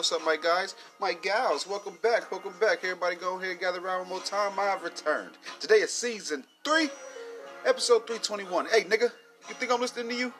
[0.00, 0.76] What's up, my guys?
[0.98, 2.32] My gals, welcome back.
[2.32, 2.78] Welcome back.
[2.82, 4.58] Everybody go ahead and gather around one more time.
[4.58, 5.32] I've returned.
[5.60, 6.88] Today is season 3,
[7.66, 8.68] episode 321.
[8.72, 9.12] Hey, nigga,
[9.46, 10.32] you think I'm listening to you?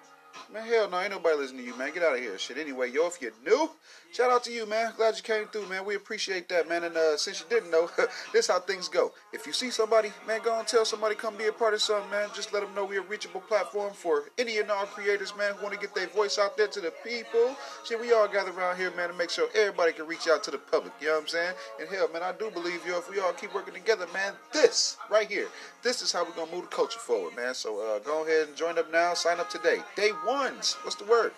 [0.52, 1.92] Man, hell no, ain't nobody listening to you, man.
[1.94, 2.36] Get out of here.
[2.36, 3.70] Shit, anyway, yo, if you're new,
[4.12, 4.92] shout out to you, man.
[4.96, 5.84] Glad you came through, man.
[5.84, 6.82] We appreciate that, man.
[6.82, 7.88] And uh, since you didn't know,
[8.32, 9.12] this is how things go.
[9.32, 12.10] If you see somebody, man, go and tell somebody come be a part of something,
[12.10, 12.28] man.
[12.34, 15.62] Just let them know we're a reachable platform for any and all creators, man, who
[15.62, 17.56] want to get their voice out there to the people.
[17.84, 20.50] Shit, we all gather around here, man, to make sure everybody can reach out to
[20.50, 20.92] the public.
[21.00, 21.54] You know what I'm saying?
[21.78, 24.96] And hell, man, I do believe, yo, if we all keep working together, man, this
[25.10, 25.46] right here,
[25.82, 27.54] this is how we're gonna move the culture forward, man.
[27.54, 29.14] So uh, go ahead and join up now.
[29.14, 29.78] Sign up today.
[29.96, 30.76] Day ones.
[30.82, 31.32] What's the word?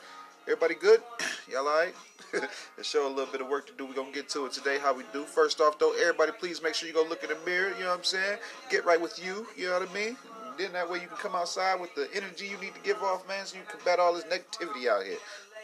[0.45, 1.01] Everybody good?
[1.51, 1.95] Y'all alright?
[2.33, 2.49] and
[2.83, 3.87] show a little bit of work to do.
[3.87, 4.79] We're gonna get to it today.
[4.79, 5.25] How we do.
[5.25, 7.91] First off though, everybody please make sure you go look in the mirror, you know
[7.91, 8.39] what I'm saying?
[8.71, 10.17] Get right with you, you know what I mean?
[10.59, 13.27] Then that way you can come outside with the energy you need to give off,
[13.27, 15.17] man, so you can combat all this negativity out here.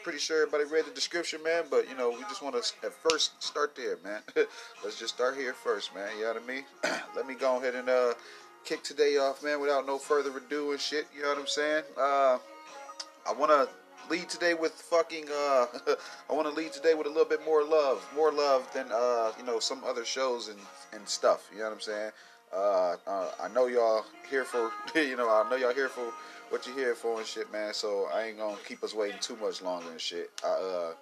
[0.03, 2.93] Pretty sure everybody read the description, man, but you know, we just want to at
[2.93, 4.21] first start there, man.
[4.85, 6.09] Let's just start here first, man.
[6.17, 6.65] You know what I mean?
[7.17, 8.15] Let me go ahead and uh
[8.65, 11.07] kick today off, man, without no further ado and shit.
[11.15, 11.85] You know what I'm saying?
[11.97, 12.39] Uh,
[13.29, 13.69] I want to
[14.09, 15.27] lead today with fucking.
[15.29, 15.67] Uh,
[16.31, 19.33] I want to lead today with a little bit more love, more love than uh,
[19.39, 20.59] you know some other shows and
[20.95, 21.49] and stuff.
[21.53, 22.11] You know what I'm saying?
[22.55, 26.11] Uh, uh, I know y'all here for you know I know y'all here for
[26.49, 27.75] what you're here for and shit, man.
[27.75, 30.31] So I ain't gonna keep us waiting too much longer and shit.
[30.43, 30.93] I uh,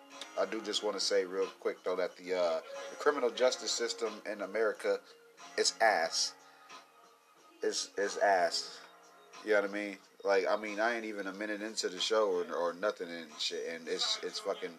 [0.41, 3.71] I do just want to say real quick though that the uh, the criminal justice
[3.71, 4.99] system in America
[5.57, 6.35] is ass.
[7.63, 8.81] Is is ass.
[9.45, 9.97] You know what I mean?
[10.27, 13.27] Like, I mean, I ain't even a minute into the show or, or nothing and
[13.39, 14.73] shit, and it's it's fucking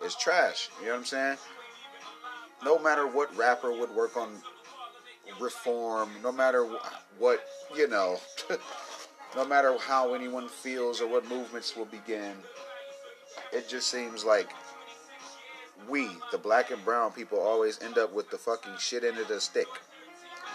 [0.00, 0.70] it's trash.
[0.80, 1.36] You know what I'm saying?
[2.64, 4.30] No matter what rapper would work on
[5.40, 6.68] reform, no matter
[7.18, 7.44] what
[7.74, 8.20] you know,
[9.36, 12.34] no matter how anyone feels or what movements will begin,
[13.52, 14.50] it just seems like
[15.88, 19.26] we, the black and brown people, always end up with the fucking shit end of
[19.26, 19.66] the stick,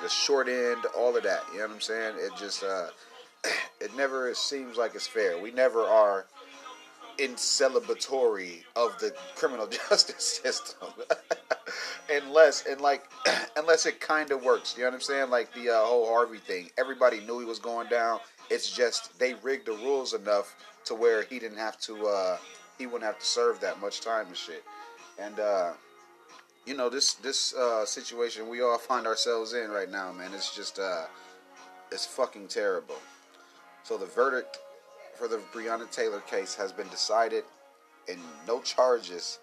[0.02, 1.44] the short end, all of that.
[1.52, 2.16] You know what I'm saying?
[2.18, 2.88] It just uh
[3.80, 5.40] it never seems like it's fair.
[5.40, 6.26] We never are
[7.18, 10.90] in celebratory of the criminal justice system,
[12.10, 13.10] unless and like
[13.56, 14.76] unless it kind of works.
[14.78, 15.30] You know what I'm saying?
[15.30, 16.70] Like the uh, whole Harvey thing.
[16.78, 18.20] Everybody knew he was going down.
[18.50, 20.56] It's just they rigged the rules enough
[20.86, 22.08] to where he didn't have to.
[22.08, 22.38] Uh,
[22.78, 24.64] he wouldn't have to serve that much time and shit.
[25.20, 25.74] And uh,
[26.66, 30.34] you know this this uh, situation we all find ourselves in right now, man.
[30.34, 31.06] It's just uh,
[31.92, 32.98] it's fucking terrible.
[33.88, 34.60] So the verdict
[35.18, 37.46] for the Breonna Taylor case has been decided,
[38.10, 39.40] and no charges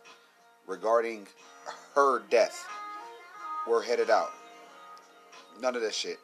[0.66, 1.26] regarding
[1.94, 2.66] her death
[3.66, 4.32] were headed out.
[5.62, 6.18] None of that shit.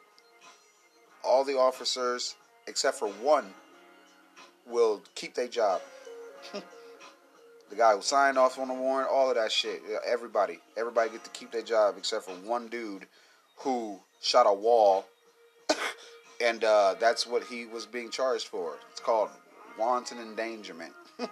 [1.23, 2.35] All the officers,
[2.67, 3.55] except for one,
[4.67, 5.81] will keep their job.
[6.53, 9.81] the guy who signed off on the warrant, all of that shit.
[10.05, 13.07] Everybody, everybody get to keep their job except for one dude
[13.55, 15.07] who shot a wall
[16.41, 18.77] and uh, that's what he was being charged for.
[18.91, 19.29] It's called
[19.77, 20.93] wanton endangerment.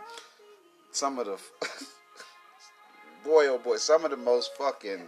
[0.92, 1.38] some of the
[3.24, 5.08] boy, oh boy, some of the most fucking,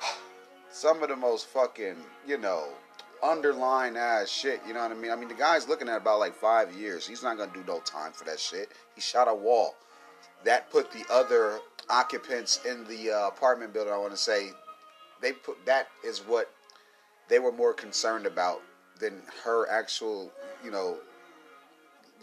[0.70, 2.68] some of the most fucking, you know,
[3.22, 4.60] underline ass shit.
[4.66, 5.10] You know what I mean?
[5.10, 7.06] I mean, the guy's looking at about like five years.
[7.06, 8.70] He's not gonna do no time for that shit.
[8.94, 9.76] He shot a wall.
[10.44, 13.92] That put the other occupants in the uh, apartment building.
[13.92, 14.50] I want to say,
[15.20, 16.52] they put that is what
[17.28, 18.60] they were more concerned about
[19.02, 20.32] than her actual,
[20.64, 20.96] you know,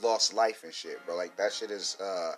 [0.01, 1.15] lost life and shit, bro.
[1.15, 2.33] Like that shit is, uh,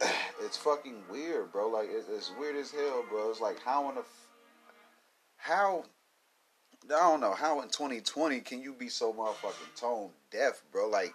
[0.44, 1.68] it's fucking weird, bro.
[1.68, 3.30] Like it's, it's weird as hell, bro.
[3.30, 4.02] It's like how in the,
[5.36, 5.84] how,
[6.86, 10.88] I don't know how in 2020 can you be so motherfucking tone deaf, bro?
[10.88, 11.14] Like.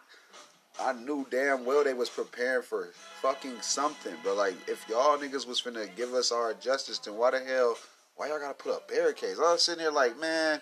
[0.80, 4.36] I knew damn well they was preparing for fucking something, bro.
[4.36, 7.76] Like, if y'all niggas was finna give us our justice, then why the hell,
[8.16, 9.40] why y'all gotta put up barricades?
[9.40, 10.62] I was sitting here like, man,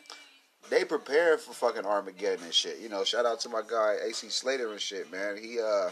[0.69, 2.79] they prepared for fucking Armageddon and shit.
[2.79, 5.37] You know, shout out to my guy AC Slater and shit, man.
[5.37, 5.91] He uh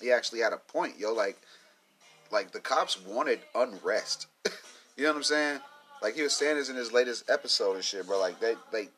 [0.00, 1.12] he actually had a point, yo.
[1.12, 1.38] Like
[2.30, 4.26] like the cops wanted unrest.
[4.96, 5.60] you know what I'm saying?
[6.02, 8.18] Like he was saying this in his latest episode and shit, bro.
[8.18, 8.88] Like they they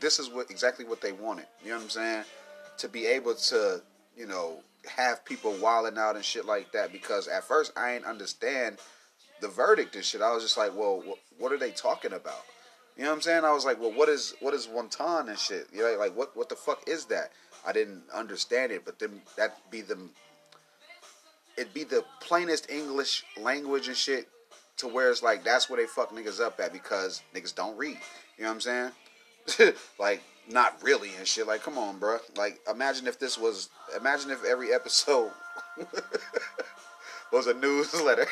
[0.00, 1.46] this is what exactly what they wanted.
[1.62, 2.24] You know what I'm saying?
[2.78, 3.82] To be able to,
[4.16, 8.06] you know, have people wilding out and shit like that because at first I didn't
[8.06, 8.78] understand
[9.40, 10.22] the verdict and shit.
[10.22, 11.02] I was just like, well,
[11.38, 12.44] what are they talking about?
[12.96, 13.44] You know what I'm saying?
[13.44, 15.68] I was like, well, what is what is wanton and shit?
[15.72, 17.32] You know, like what what the fuck is that?
[17.66, 19.98] I didn't understand it, but then that be the
[21.56, 24.28] it'd be the plainest English language and shit
[24.78, 27.98] to where it's like that's where they fuck niggas up at because niggas don't read.
[28.36, 28.92] You know what I'm
[29.56, 29.74] saying?
[29.98, 31.46] like not really and shit.
[31.46, 32.18] Like come on, bro.
[32.36, 35.30] Like imagine if this was imagine if every episode
[37.32, 38.26] was a newsletter.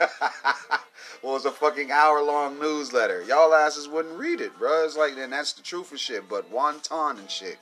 [1.22, 3.22] was a fucking hour long newsletter.
[3.22, 4.84] Y'all asses wouldn't read it, bro.
[4.84, 6.28] It's like, then that's the truth of shit.
[6.28, 7.58] But wanton and shit.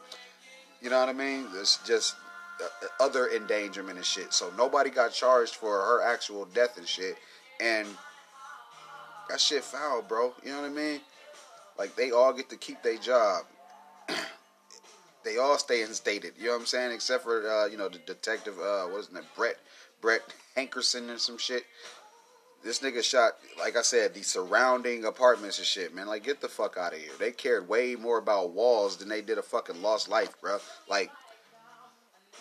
[0.81, 1.47] You know what I mean?
[1.57, 2.15] It's just
[2.63, 4.33] uh, other endangerment and shit.
[4.33, 7.17] So nobody got charged for her actual death and shit.
[7.61, 7.89] And
[9.29, 10.33] that shit foul, bro.
[10.45, 11.01] You know what I mean?
[11.79, 13.45] Like they all get to keep their job.
[15.25, 16.33] they all stay instated.
[16.39, 16.93] You know what I'm saying?
[16.93, 18.55] Except for uh, you know the detective.
[18.59, 19.25] Uh, what is it?
[19.37, 19.57] Brett
[20.01, 20.23] Brett
[20.57, 21.65] Hankerson and some shit.
[22.65, 26.09] This nigga shot, like I said, the surrounding apartments and shit, man.
[26.09, 27.13] Like, get the fuck out of here.
[27.19, 30.59] They cared way more about walls than they did a fucking lost life, bro.
[30.89, 31.11] Like,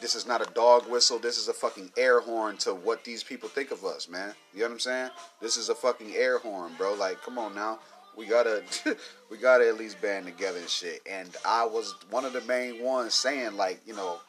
[0.01, 1.19] this is not a dog whistle.
[1.19, 4.33] This is a fucking air horn to what these people think of us, man.
[4.53, 5.10] You know what I'm saying?
[5.42, 6.94] This is a fucking air horn, bro.
[6.94, 7.80] Like, come on now.
[8.15, 8.63] We gotta,
[9.30, 11.01] we gotta at least band together and shit.
[11.10, 14.19] And I was one of the main ones saying, like, you know,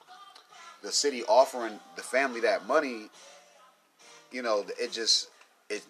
[0.82, 3.08] the city offering the family that money,
[4.30, 5.28] you know, it just
[5.68, 5.82] it.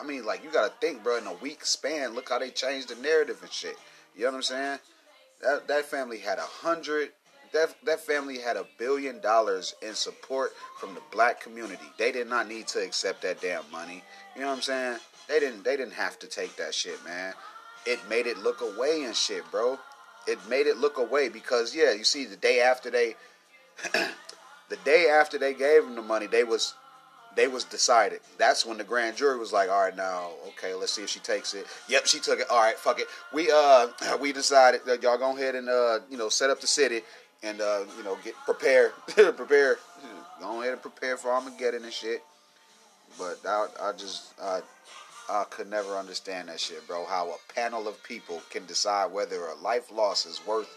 [0.00, 1.18] I mean, like you gotta think, bro.
[1.18, 3.76] In a week span, look how they changed the narrative and shit.
[4.16, 4.78] You know what I'm saying?
[5.42, 7.10] That that family had a hundred.
[7.52, 11.84] That that family had a billion dollars in support from the black community.
[11.98, 14.02] They did not need to accept that damn money.
[14.34, 14.98] You know what I'm saying?
[15.28, 15.62] They didn't.
[15.62, 17.34] They didn't have to take that shit, man.
[17.86, 19.78] It made it look away and shit, bro.
[20.26, 23.14] It made it look away because yeah, you see, the day after they
[24.68, 26.74] the day after they gave him the money, they was
[27.36, 28.20] they was decided.
[28.38, 31.20] That's when the grand jury was like, all right, now, okay, let's see if she
[31.20, 31.66] takes it.
[31.88, 32.46] Yep, she took it.
[32.50, 33.06] All right, fuck it.
[33.32, 33.88] We uh
[34.20, 37.02] we decided that y'all go ahead and uh you know set up the city
[37.42, 39.78] and uh you know get prepare prepare
[40.40, 42.22] go ahead and prepare for Armageddon and shit.
[43.18, 44.60] But I I just I
[45.28, 47.04] I could never understand that shit, bro.
[47.06, 50.68] How a panel of people can decide whether a life loss is worth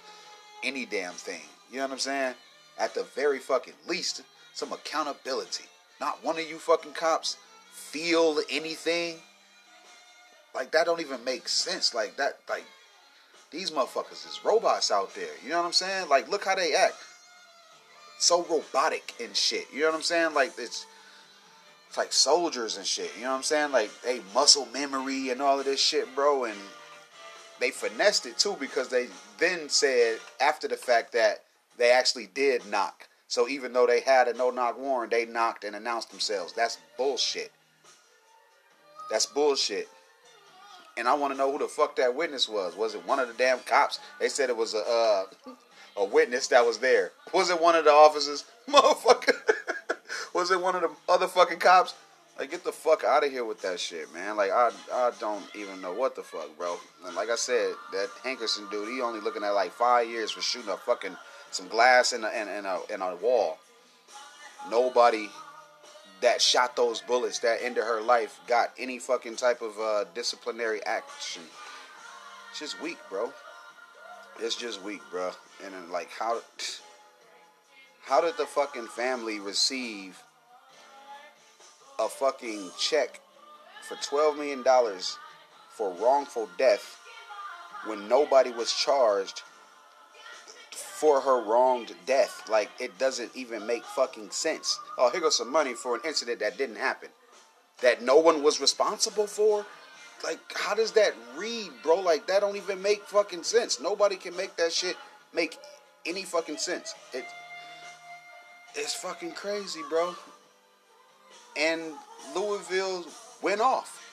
[0.63, 1.41] any damn thing.
[1.69, 2.33] You know what I'm saying?
[2.79, 4.21] At the very fucking least,
[4.53, 5.65] some accountability.
[5.99, 7.37] Not one of you fucking cops
[7.71, 9.17] feel anything.
[10.53, 11.93] Like that don't even make sense.
[11.93, 12.65] Like that, like
[13.51, 15.29] these motherfuckers is robots out there.
[15.43, 16.09] You know what I'm saying?
[16.09, 16.95] Like look how they act.
[18.19, 19.65] So robotic and shit.
[19.71, 20.33] You know what I'm saying?
[20.33, 20.85] Like it's
[21.87, 23.11] it's like soldiers and shit.
[23.15, 23.71] You know what I'm saying?
[23.71, 26.45] Like they muscle memory and all of this shit, bro.
[26.45, 26.57] And
[27.59, 29.07] they finessed it too because they
[29.39, 31.43] then said after the fact that
[31.77, 33.07] they actually did knock.
[33.27, 36.53] So even though they had a no knock warrant, they knocked and announced themselves.
[36.53, 37.51] That's bullshit.
[39.09, 39.87] That's bullshit.
[40.97, 42.75] And I want to know who the fuck that witness was.
[42.75, 43.99] Was it one of the damn cops?
[44.19, 45.23] They said it was a uh,
[45.97, 47.11] a witness that was there.
[47.33, 48.45] Was it one of the officers?
[48.67, 49.35] Motherfucker.
[50.33, 51.93] was it one of the other fucking cops?
[52.39, 54.37] Like get the fuck out of here with that shit, man.
[54.37, 56.77] Like I I don't even know what the fuck, bro.
[57.05, 60.41] And like I said, that Hankerson dude, he only looking at like five years for
[60.41, 61.17] shooting a fucking
[61.51, 63.57] some glass in a, in, in, a, in a wall.
[64.69, 65.29] Nobody
[66.21, 70.83] that shot those bullets that ended her life got any fucking type of uh, disciplinary
[70.85, 71.43] action.
[72.49, 73.31] It's just weak, bro.
[74.39, 75.31] It's just weak, bro.
[75.63, 76.41] And then, like, how
[78.05, 80.21] how did the fucking family receive
[81.99, 83.19] a fucking check
[83.87, 85.17] for twelve million dollars
[85.71, 86.99] for wrongful death
[87.85, 89.43] when nobody was charged
[90.99, 92.41] for her wronged death.
[92.49, 94.79] Like it doesn't even make fucking sense.
[94.97, 97.09] Oh, here goes some money for an incident that didn't happen,
[97.81, 99.63] that no one was responsible for.
[100.23, 101.99] Like, how does that read, bro?
[101.99, 103.79] Like that don't even make fucking sense.
[103.79, 104.97] Nobody can make that shit
[105.33, 105.57] make
[106.07, 106.95] any fucking sense.
[107.13, 107.25] It
[108.73, 110.15] it's fucking crazy, bro.
[111.55, 111.81] And
[112.35, 113.05] Louisville
[113.43, 114.03] went off.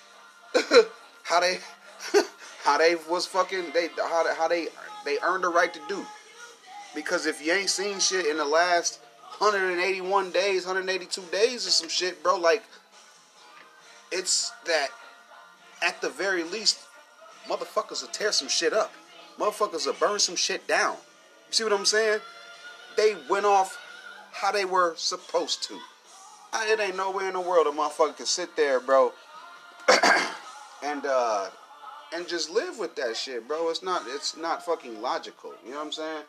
[1.22, 1.60] how they
[2.62, 4.68] how they was fucking they how, how they
[5.06, 6.04] they earned the right to do
[6.94, 9.00] because if you ain't seen shit in the last
[9.38, 12.62] 181 days, 182 days or some shit, bro, like
[14.12, 14.88] it's that
[15.82, 16.78] at the very least,
[17.48, 18.92] motherfuckers will tear some shit up.
[19.38, 20.96] Motherfuckers will burn some shit down.
[21.48, 22.20] You see what I'm saying?
[22.96, 23.78] They went off
[24.32, 25.78] how they were supposed to.
[26.56, 29.12] It ain't nowhere in the world a motherfucker can sit there, bro,
[30.84, 31.48] and uh
[32.14, 33.70] and just live with that shit, bro.
[33.70, 35.52] It's not it's not fucking logical.
[35.64, 36.22] You know what I'm saying?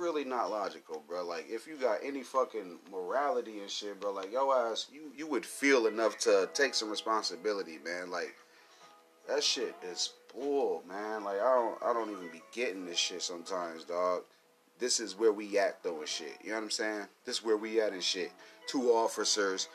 [0.00, 1.24] Really not logical, bro.
[1.24, 5.26] Like if you got any fucking morality and shit, bro, like yo ass, you you
[5.26, 8.10] would feel enough to take some responsibility, man.
[8.10, 8.34] Like
[9.28, 11.24] that shit is bull, man.
[11.24, 14.22] Like I don't I don't even be getting this shit sometimes, dog.
[14.78, 16.38] This is where we at though and shit.
[16.42, 17.06] You know what I'm saying?
[17.26, 18.32] This is where we at and shit.
[18.66, 19.68] Two officers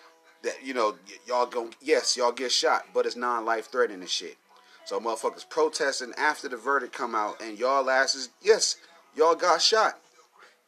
[0.43, 0.95] that you know
[1.27, 4.37] y'all go yes y'all get shot, but it's non life threatening and shit.
[4.85, 8.77] So motherfuckers protesting after the verdict come out, and y'all asses yes
[9.15, 9.99] y'all got shot.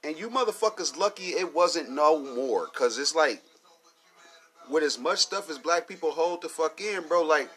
[0.08, 2.68] And you motherfuckers lucky it wasn't no more.
[2.68, 3.44] Cause it's like
[4.70, 7.50] with as much stuff as black people hold the fuck in, bro, like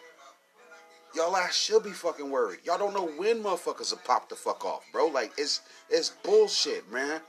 [1.14, 2.58] y'all ass should be fucking worried.
[2.64, 5.06] Y'all don't know when motherfuckers will pop the fuck off, bro.
[5.06, 7.20] Like it's it's bullshit, man.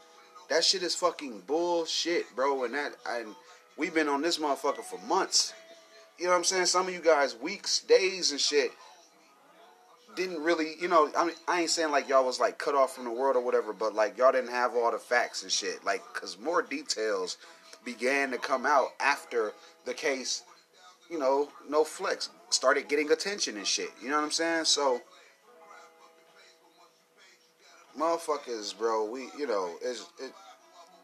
[0.49, 2.63] That shit is fucking bullshit, bro.
[2.63, 3.35] And that and
[3.77, 5.53] we've been on this motherfucker for months.
[6.17, 6.65] You know what I'm saying?
[6.65, 8.71] Some of you guys weeks, days, and shit
[10.15, 12.95] didn't really, you know, I mean, I ain't saying like y'all was like cut off
[12.95, 15.83] from the world or whatever, but like y'all didn't have all the facts and shit.
[15.83, 17.37] Like, cause more details
[17.83, 19.53] began to come out after
[19.85, 20.43] the case,
[21.09, 23.89] you know, no flex started getting attention and shit.
[24.01, 24.65] You know what I'm saying?
[24.65, 25.01] So,
[27.97, 30.33] motherfuckers, bro, we, you know, it's, it,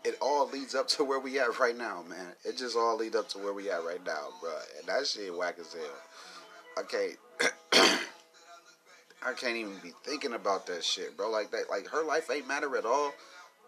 [0.03, 2.27] it all leads up to where we at right now, man.
[2.45, 4.53] It just all leads up to where we at right now, bro.
[4.79, 6.83] And that shit whack as hell.
[6.83, 7.13] Okay.
[9.27, 11.29] I can't even be thinking about that shit, bro.
[11.29, 13.12] Like that, like her life ain't matter at all.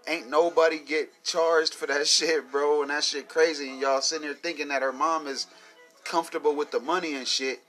[0.07, 2.81] Ain't nobody get charged for that shit, bro.
[2.81, 3.69] And that shit crazy.
[3.69, 5.47] And y'all sitting here thinking that her mom is
[6.05, 7.59] comfortable with the money and shit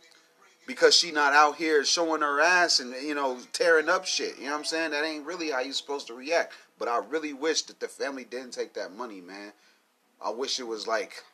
[0.68, 4.38] because she not out here showing her ass and you know tearing up shit.
[4.38, 4.92] You know what I'm saying?
[4.92, 6.52] That ain't really how you supposed to react.
[6.78, 9.52] But I really wish that the family didn't take that money, man.
[10.24, 11.24] I wish it was like,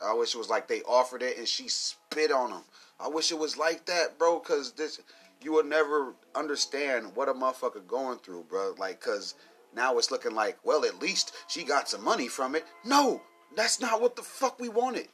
[0.00, 2.62] I wish it was like they offered it and she spit on them.
[3.00, 4.38] I wish it was like that, bro.
[4.38, 5.00] Cause this,
[5.42, 8.74] you will never understand what a motherfucker going through, bro.
[8.78, 9.34] Like, cause
[9.74, 12.64] now it's looking like, well, at least she got some money from it.
[12.84, 13.22] No,
[13.54, 15.08] that's not what the fuck we wanted.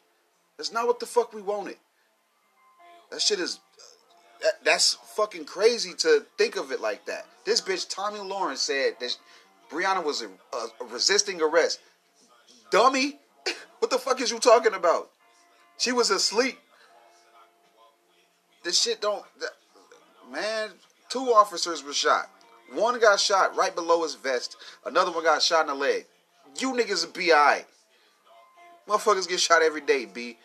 [0.56, 1.76] That's not what the fuck we wanted.
[3.10, 3.60] That shit is.
[4.42, 7.26] That, that's fucking crazy to think of it like that.
[7.44, 9.16] This bitch, Tomi Lahren, said that
[9.70, 11.80] Breonna was a, a, a resisting arrest.
[12.70, 13.18] Dummy,
[13.78, 15.10] what the fuck is you talking about?
[15.78, 16.58] She was asleep.
[18.62, 19.24] This shit don't.
[19.40, 19.50] That,
[20.32, 20.70] man,
[21.08, 22.30] two officers were shot.
[22.72, 24.56] One got shot right below his vest.
[24.86, 26.06] Another one got shot in the leg.
[26.58, 27.66] You niggas be alright.
[28.88, 30.38] Motherfuckers get shot every day, B.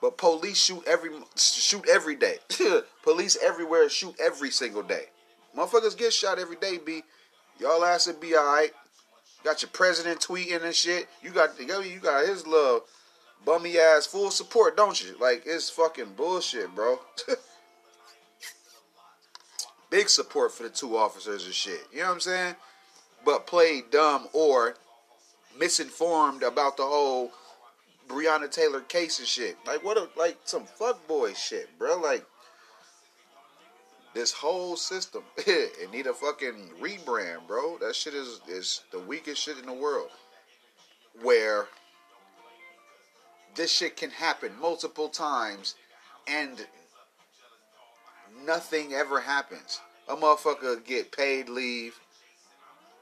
[0.00, 2.38] But police shoot every shoot every day.
[3.02, 5.04] police everywhere shoot every single day.
[5.56, 7.02] Motherfuckers get shot every day, B.
[7.60, 8.72] Y'all ass will be alright.
[9.44, 11.08] Got your president tweeting and shit.
[11.22, 12.84] You got you got his little
[13.44, 15.16] bummy ass full support, don't you?
[15.20, 16.98] Like it's fucking bullshit, bro.
[19.92, 21.86] Big support for the two officers and shit.
[21.92, 22.54] You know what I'm saying?
[23.26, 24.76] But played dumb or
[25.60, 27.30] misinformed about the whole
[28.08, 29.58] Breonna Taylor case and shit.
[29.66, 32.00] Like what a like some fuckboy shit, bro.
[32.00, 32.24] Like
[34.14, 37.76] this whole system it need a fucking rebrand, bro.
[37.76, 40.08] That shit is is the weakest shit in the world.
[41.20, 41.66] Where
[43.56, 45.74] this shit can happen multiple times
[46.26, 46.66] and
[48.44, 49.80] nothing ever happens.
[50.08, 51.98] A motherfucker get paid leave.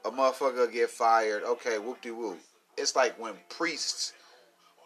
[0.05, 1.43] A motherfucker get fired.
[1.43, 2.39] Okay, whoop de whoop.
[2.77, 4.13] It's like when priests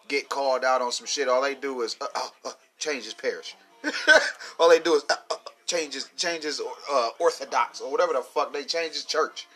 [0.08, 1.28] get called out on some shit.
[1.28, 3.56] All they do is uh, uh, uh, change his parish.
[4.60, 5.36] all they do is uh, uh,
[5.66, 6.62] changes changes
[6.92, 9.48] uh, orthodox or whatever the fuck they change his church.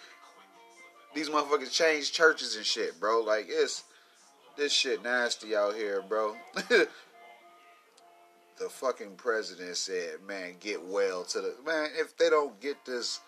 [1.16, 3.22] These motherfuckers change churches and shit, bro.
[3.22, 3.84] Like it's
[4.58, 6.36] this shit nasty out here, bro.
[8.60, 11.90] the fucking president said, "Man, get well to the man.
[11.96, 13.22] If they don't get this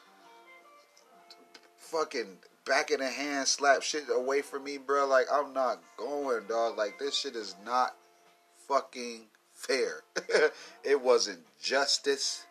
[1.78, 6.48] fucking back in the hand slap shit away from me, bro, like I'm not going,
[6.48, 6.78] dog.
[6.78, 7.96] Like this shit is not
[8.68, 10.02] fucking fair.
[10.84, 12.46] it wasn't justice.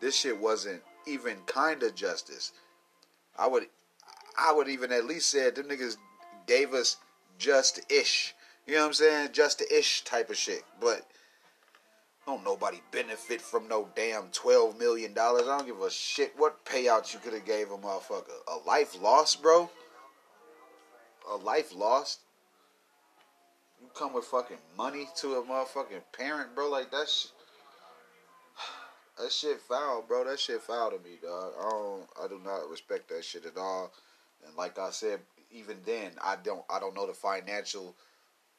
[0.00, 2.52] This shit wasn't even kind of justice.
[3.38, 3.64] I would,
[4.38, 5.96] I would even at least said them niggas
[6.46, 6.96] gave us
[7.38, 8.34] just ish.
[8.66, 9.28] You know what I'm saying?
[9.32, 10.64] Just ish type of shit.
[10.80, 11.06] But
[12.26, 15.42] don't nobody benefit from no damn twelve million dollars.
[15.48, 18.38] I don't give a shit what payout you could have gave a motherfucker.
[18.48, 19.68] A life lost, bro.
[21.30, 22.20] A life lost.
[23.80, 26.70] You come with fucking money to a motherfucking parent, bro.
[26.70, 27.32] Like that shit.
[29.20, 30.24] That shit foul, bro.
[30.24, 31.52] That shit foul to me, dog.
[31.60, 32.06] I don't.
[32.24, 33.92] I do not respect that shit at all.
[34.46, 36.64] And like I said, even then, I don't.
[36.70, 37.94] I don't know the financial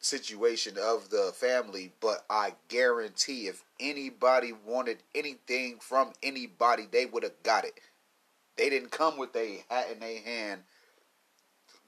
[0.03, 7.24] situation of the family, but I guarantee if anybody wanted anything from anybody, they would
[7.24, 7.79] have got it.
[8.57, 10.62] They didn't come with a hat in their hand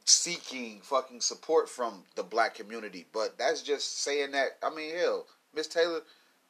[0.06, 3.06] seeking fucking support from the black community.
[3.12, 6.02] But that's just saying that I mean hell, Miss Taylor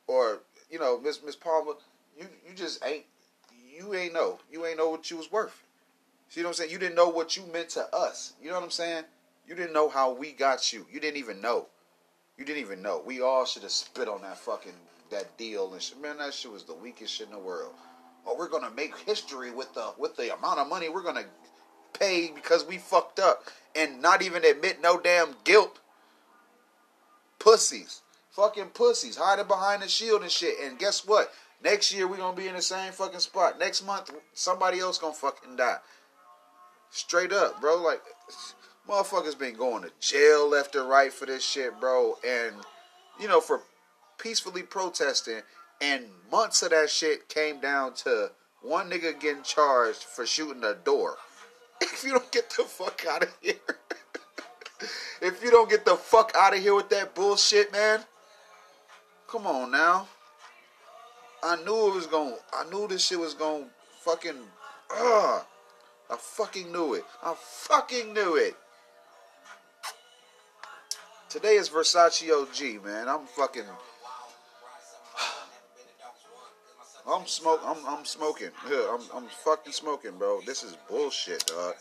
[0.08, 1.74] or you know, Miss Miss Palmer,
[2.18, 3.06] you you just ain't
[3.76, 4.40] you ain't know.
[4.52, 5.64] You ain't know what you was worth.
[6.30, 6.72] See what I'm saying?
[6.72, 8.34] You didn't know what you meant to us.
[8.42, 9.04] You know what I'm saying?
[9.48, 10.86] You didn't know how we got you.
[10.92, 11.68] You didn't even know.
[12.38, 13.02] You didn't even know.
[13.06, 14.74] We all should have spit on that fucking
[15.12, 16.02] that deal and shit.
[16.02, 17.74] Man, that shit was the weakest shit in the world.
[18.26, 21.26] Oh, we're gonna make history with the with the amount of money we're gonna
[21.94, 23.44] pay because we fucked up
[23.76, 25.80] and not even admit no damn guilt.
[27.40, 28.02] Pussies.
[28.32, 30.60] fucking pussies hiding behind the shield and shit.
[30.60, 31.32] And guess what?
[31.64, 33.60] Next year we're gonna be in the same fucking spot.
[33.60, 35.78] Next month somebody else gonna fucking die.
[36.90, 37.82] Straight up, bro.
[37.82, 38.02] Like
[38.90, 42.16] motherfuckers been going to jail left and right for this shit, bro.
[42.26, 42.56] And
[43.20, 43.62] you know, for
[44.18, 45.42] peacefully protesting,
[45.82, 50.74] and months of that shit came down to one nigga getting charged for shooting a
[50.74, 51.18] door.
[51.82, 53.56] If you don't get the fuck out of here.
[55.22, 58.00] if you don't get the fuck out of here with that bullshit, man.
[59.28, 60.08] Come on now.
[61.44, 63.66] I knew it was going I knew this shit was going
[64.02, 64.38] fucking
[64.90, 65.42] uh
[66.10, 67.06] I fucking knew it.
[67.24, 68.56] I fucking knew it.
[71.36, 73.10] Today is Versace OG, man.
[73.10, 73.66] I'm fucking
[77.06, 77.60] I'm smoke.
[77.66, 78.52] I'm I'm smoking.
[78.66, 80.40] I'm I'm fucking smoking, bro.
[80.46, 81.74] This is bullshit, dog.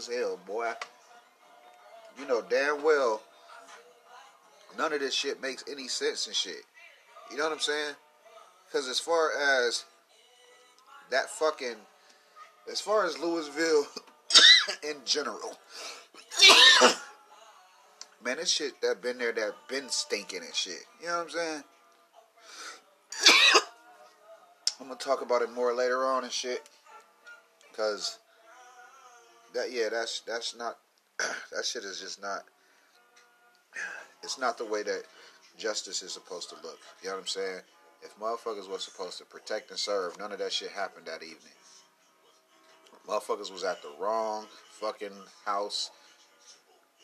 [0.00, 0.72] As hell, boy.
[2.18, 3.22] You know damn well
[4.78, 6.64] none of this shit makes any sense and shit.
[7.30, 7.94] You know what I'm saying?
[8.66, 9.30] Because as far
[9.66, 9.84] as
[11.10, 11.76] that fucking,
[12.70, 13.86] as far as Louisville
[14.88, 15.58] in general,
[18.24, 20.86] man, this shit that been there that been stinking and shit.
[21.00, 21.64] You know what I'm saying?
[24.80, 26.62] I'm gonna talk about it more later on and shit.
[27.76, 28.19] Cause
[29.54, 30.76] that yeah, that's that's not
[31.18, 32.42] that shit is just not
[34.22, 35.02] it's not the way that
[35.56, 36.78] justice is supposed to look.
[37.02, 37.60] You know what I'm saying?
[38.02, 41.52] If motherfuckers was supposed to protect and serve, none of that shit happened that evening.
[43.06, 44.46] Motherfuckers was at the wrong
[44.80, 45.12] fucking
[45.44, 45.90] house.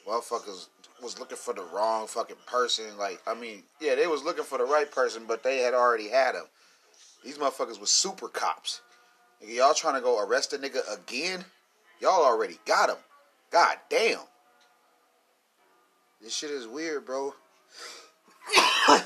[0.07, 0.69] Motherfuckers
[1.03, 2.97] was looking for the wrong fucking person.
[2.97, 6.09] Like, I mean, yeah, they was looking for the right person, but they had already
[6.09, 6.45] had him.
[7.25, 8.81] These motherfuckers was super cops.
[9.47, 11.45] Y'all trying to go arrest a nigga again?
[12.01, 12.97] Y'all already got him.
[13.51, 14.21] God damn.
[16.21, 17.35] This shit is weird, bro.
[18.91, 19.03] this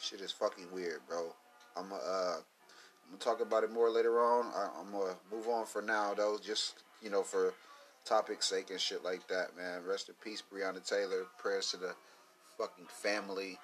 [0.00, 1.32] shit is fucking weird, bro.
[1.76, 4.46] I'm uh, I'm gonna talk about it more later on.
[4.54, 6.38] I, I'm gonna move on for now, though.
[6.42, 7.54] Just you know, for
[8.04, 9.84] topic's sake and shit like that, man.
[9.86, 11.26] Rest in peace, Breonna Taylor.
[11.38, 11.94] Prayers to the
[12.56, 13.58] fucking family.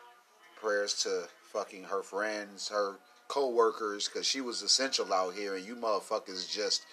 [0.61, 2.97] Prayers to fucking her friends, her
[3.29, 6.85] co-workers, cause she was essential out here, and you motherfuckers just,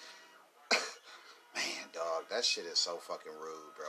[2.19, 3.85] dog, that shit is so fucking rude, bro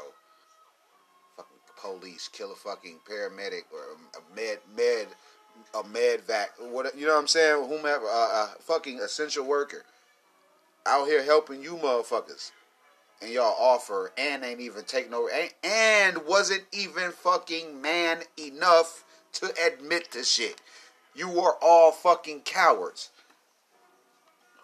[1.36, 5.06] Fucking police, kill a fucking paramedic or a med med
[5.74, 7.68] a med vac, what you know what I'm saying?
[7.68, 9.84] Whomever, uh, a fucking essential worker
[10.86, 12.52] out here helping you motherfuckers,
[13.20, 19.04] and y'all offer and ain't even take no and, and wasn't even fucking man enough
[19.34, 20.60] to admit to shit.
[21.14, 23.10] You were all fucking cowards.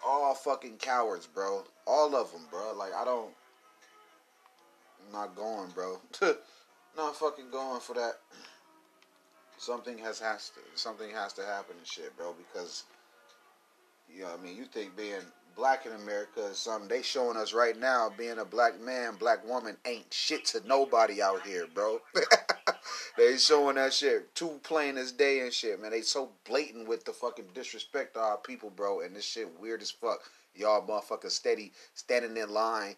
[0.05, 1.63] All fucking cowards, bro.
[1.85, 2.73] All of them, bro.
[2.77, 3.31] Like I don't.
[5.11, 5.99] Not going, bro.
[6.97, 8.19] not fucking going for that.
[9.57, 12.33] Something has has to something has to happen and shit, bro.
[12.33, 12.83] Because
[14.13, 15.21] you know, I mean, you think being
[15.55, 18.11] black in America is something they showing us right now.
[18.15, 21.99] Being a black man, black woman ain't shit to nobody out here, bro.
[23.17, 25.91] they showing that shit too plain as day and shit, man.
[25.91, 29.01] They so blatant with the fucking disrespect to our people, bro.
[29.01, 30.19] And this shit weird as fuck.
[30.55, 32.95] Y'all motherfuckers steady standing in line,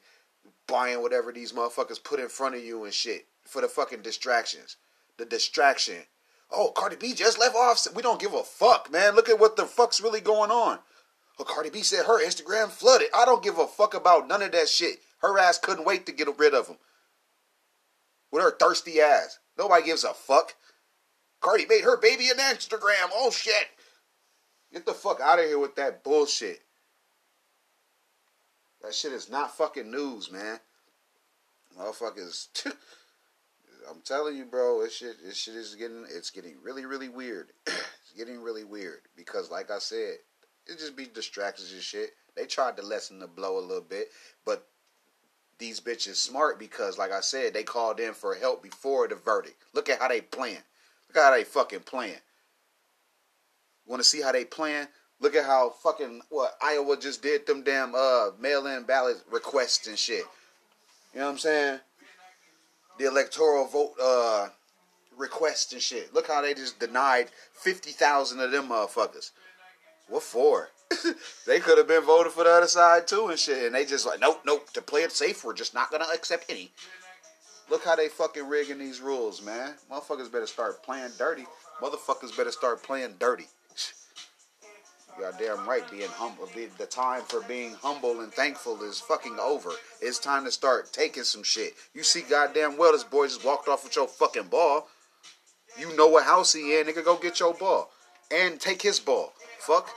[0.67, 4.77] buying whatever these motherfuckers put in front of you and shit for the fucking distractions.
[5.17, 6.03] The distraction.
[6.51, 7.85] Oh, Cardi B just left off.
[7.95, 9.15] We don't give a fuck, man.
[9.15, 10.79] Look at what the fuck's really going on.
[11.38, 13.09] Oh, Cardi B said her Instagram flooded.
[13.15, 14.99] I don't give a fuck about none of that shit.
[15.19, 16.77] Her ass couldn't wait to get rid of him.
[18.31, 19.39] With her thirsty ass.
[19.57, 20.55] Nobody gives a fuck.
[21.41, 23.09] Cardi made her baby an Instagram.
[23.13, 23.67] Oh shit.
[24.71, 26.62] Get the fuck out of here with that bullshit.
[28.82, 30.60] That shit is not fucking news, man.
[31.78, 32.48] Motherfuckers.
[33.89, 37.52] I'm telling you, bro, this shit, this shit is getting, it's getting really, really weird.
[37.68, 40.15] it's getting really weird because, like I said,
[40.68, 42.12] it just be distractions and shit.
[42.36, 44.10] They tried to lessen the blow a little bit,
[44.46, 44.68] but
[45.58, 49.63] these bitches smart because, like I said, they called in for help before the verdict.
[49.74, 50.63] Look at how they playing.
[51.08, 52.22] Look at how they fucking playing.
[53.86, 54.88] Want to see how they playing?
[55.21, 59.97] Look at how fucking what Iowa just did them damn uh mail-in ballot requests and
[59.97, 60.23] shit.
[61.13, 61.79] You know what I'm saying?
[62.99, 64.49] the electoral vote uh,
[65.17, 66.13] requests and shit.
[66.13, 69.32] Look how they just denied 50,000 of them motherfuckers.
[70.08, 70.69] What for?
[71.47, 73.65] they could have been voted for the other side too and shit.
[73.65, 74.71] And they just like, nope, nope.
[74.73, 76.71] To play it safe, we're just not gonna accept any.
[77.69, 79.75] Look how they fucking rigging these rules, man.
[79.89, 81.45] Motherfuckers better start playing dirty.
[81.82, 83.45] Motherfuckers better start playing dirty.
[85.19, 86.47] Goddamn right, being humble.
[86.77, 89.71] The time for being humble and thankful is fucking over.
[90.01, 91.73] It's time to start taking some shit.
[91.93, 94.88] You see, goddamn well, this boy just walked off with your fucking ball.
[95.77, 97.03] You know what house he in, nigga.
[97.03, 97.91] Go get your ball
[98.32, 99.34] and take his ball.
[99.60, 99.89] Fuck.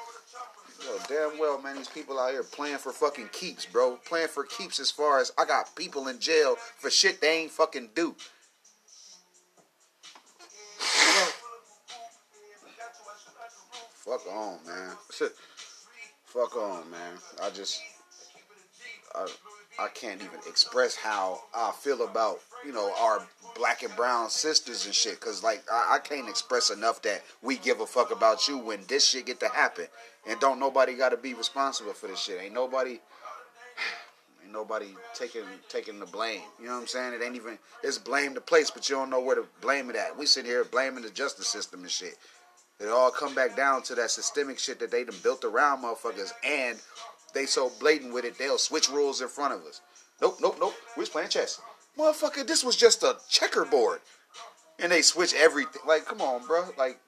[0.85, 3.97] Yo, damn well, man, these people out here playing for fucking keeps, bro.
[4.05, 7.53] Playing for keeps as far as I got people in jail for shit they ain't
[7.53, 8.17] fucking do.
[14.05, 14.97] Fuck on, man.
[16.25, 17.15] Fuck on, man.
[17.41, 17.81] I just,
[19.15, 19.29] I,
[19.79, 24.87] I can't even express how I feel about you know our black and brown sisters
[24.87, 25.21] and shit.
[25.21, 28.81] Cause like I, I can't express enough that we give a fuck about you when
[28.89, 29.87] this shit get to happen,
[30.27, 32.43] and don't nobody got to be responsible for this shit.
[32.43, 32.99] Ain't nobody.
[34.43, 36.43] Ain't nobody taking taking the blame.
[36.59, 37.15] You know what I'm saying?
[37.15, 39.97] It ain't even it's blame the place, but you don't know where to blame it
[39.97, 40.19] at.
[40.19, 42.19] We sit here blaming the justice system and shit.
[42.83, 46.33] It all come back down to that systemic shit that they done built around motherfuckers,
[46.45, 46.79] and
[47.33, 49.81] they so blatant with it, they'll switch rules in front of us.
[50.21, 50.75] Nope, nope, nope.
[50.97, 51.61] We was playing chess.
[51.99, 54.01] Motherfucker, this was just a checkerboard.
[54.79, 55.83] And they switch everything.
[55.87, 56.65] Like, come on, bro.
[56.77, 56.99] Like,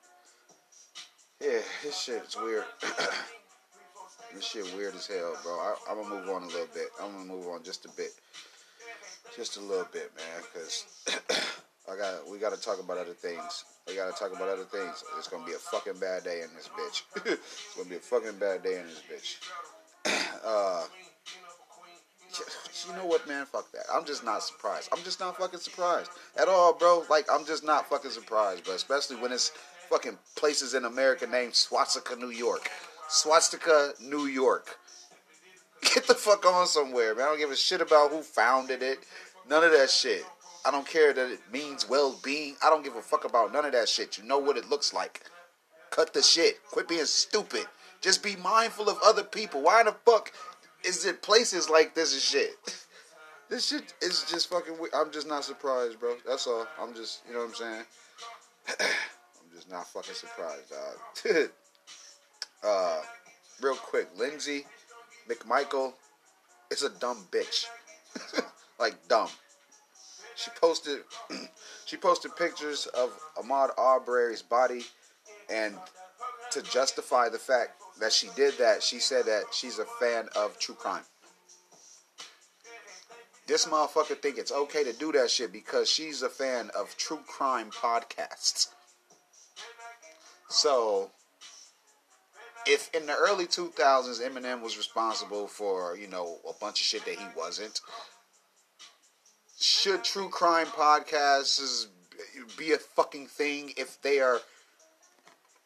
[1.40, 2.64] yeah, this shit is weird.
[4.34, 5.52] this shit weird as hell, bro.
[5.52, 6.88] I, I'm gonna move on a little bit.
[7.02, 8.12] I'm gonna move on just a bit.
[9.36, 10.84] Just a little bit, man, because
[11.90, 13.64] I got we got to talk about other things.
[13.86, 15.04] We got to talk about other things.
[15.18, 17.02] It's gonna be a fucking bad day in this bitch.
[17.26, 19.38] it's gonna be a fucking bad day in this bitch.
[20.44, 20.84] uh,
[22.88, 23.46] you know what, man?
[23.46, 23.84] Fuck that.
[23.92, 24.88] I'm just not surprised.
[24.92, 27.04] I'm just not fucking surprised at all, bro.
[27.10, 29.52] Like I'm just not fucking surprised, but especially when it's
[29.90, 32.70] fucking places in America named Swastika, New York.
[33.08, 34.78] Swastika, New York.
[35.94, 37.24] Get the fuck on somewhere, man.
[37.24, 39.00] I don't give a shit about who founded it.
[39.48, 40.24] None of that shit.
[40.66, 42.56] I don't care that it means well being.
[42.62, 44.16] I don't give a fuck about none of that shit.
[44.16, 45.22] You know what it looks like.
[45.90, 46.64] Cut the shit.
[46.70, 47.66] Quit being stupid.
[48.00, 49.62] Just be mindful of other people.
[49.62, 50.32] Why the fuck
[50.84, 52.80] is it places like this and shit?
[53.50, 54.94] This shit is just fucking weird.
[54.94, 56.16] I'm just not surprised, bro.
[56.26, 56.66] That's all.
[56.80, 57.82] I'm just, you know what I'm saying?
[58.80, 61.50] I'm just not fucking surprised, dog.
[62.64, 63.00] uh,
[63.60, 64.64] real quick, Lindsay
[65.28, 65.92] McMichael
[66.70, 67.66] is a dumb bitch.
[68.80, 69.28] like dumb.
[70.36, 71.00] She posted
[71.84, 74.84] she posted pictures of Ahmaud Arbery's body
[75.48, 75.74] and
[76.50, 80.58] to justify the fact that she did that, she said that she's a fan of
[80.58, 81.02] true crime.
[83.46, 87.20] This motherfucker think it's okay to do that shit because she's a fan of true
[87.26, 88.68] crime podcasts.
[90.48, 91.10] So,
[92.66, 97.04] if in the early 2000s Eminem was responsible for, you know, a bunch of shit
[97.04, 97.80] that he wasn't,
[99.64, 101.86] should true crime podcasts
[102.58, 104.42] be a fucking thing if they are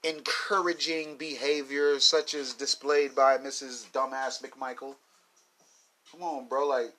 [0.04, 3.90] encouraging behavior such as displayed by Mrs.
[3.90, 4.94] Dumbass McMichael?
[6.12, 6.68] Come on, bro.
[6.68, 6.92] Like,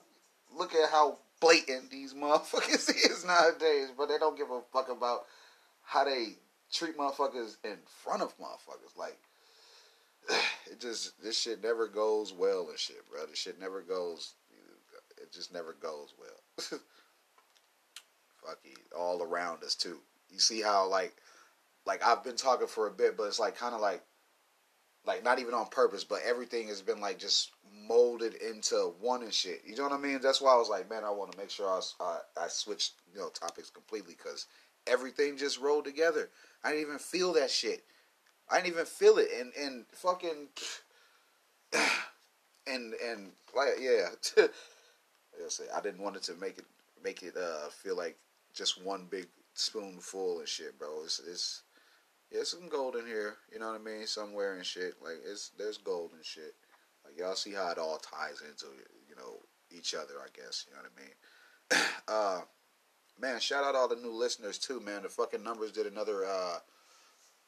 [0.53, 5.21] look at how blatant these motherfuckers is nowadays, but they don't give a fuck about
[5.83, 6.33] how they
[6.69, 8.97] treat motherfuckers in front of motherfuckers.
[8.97, 9.17] Like,
[10.69, 13.25] it just, this shit never goes well and shit, bro.
[13.25, 14.33] This shit never goes,
[15.21, 16.79] it just never goes well.
[18.43, 19.99] Fucky, all around us too.
[20.29, 21.15] You see how like
[21.85, 24.03] like I've been talking for a bit, but it's like kind of like
[25.05, 27.51] like not even on purpose, but everything has been like just
[27.87, 29.61] molded into one and shit.
[29.65, 30.19] You know what I mean?
[30.21, 32.93] That's why I was like, man, I want to make sure I I, I switched
[33.13, 34.45] you know topics completely because
[34.87, 36.29] everything just rolled together.
[36.63, 37.83] I didn't even feel that shit.
[38.49, 40.47] I didn't even feel it, and and fucking
[42.67, 44.09] and and like yeah.
[45.75, 46.65] I didn't want it to make it
[47.03, 48.17] make it uh, feel like
[48.53, 51.03] just one big spoonful and shit, bro.
[51.03, 51.63] It's it's
[52.31, 53.35] yeah, some gold in here.
[53.51, 54.05] You know what I mean?
[54.05, 54.95] Somewhere and shit.
[55.01, 56.55] Like it's there's gold and shit.
[57.05, 58.67] Like y'all see how it all ties into
[59.07, 59.37] you know
[59.71, 60.15] each other.
[60.23, 61.85] I guess you know what I mean.
[62.07, 62.41] uh,
[63.19, 65.03] man, shout out all the new listeners too, man.
[65.03, 66.59] The fucking numbers did another uh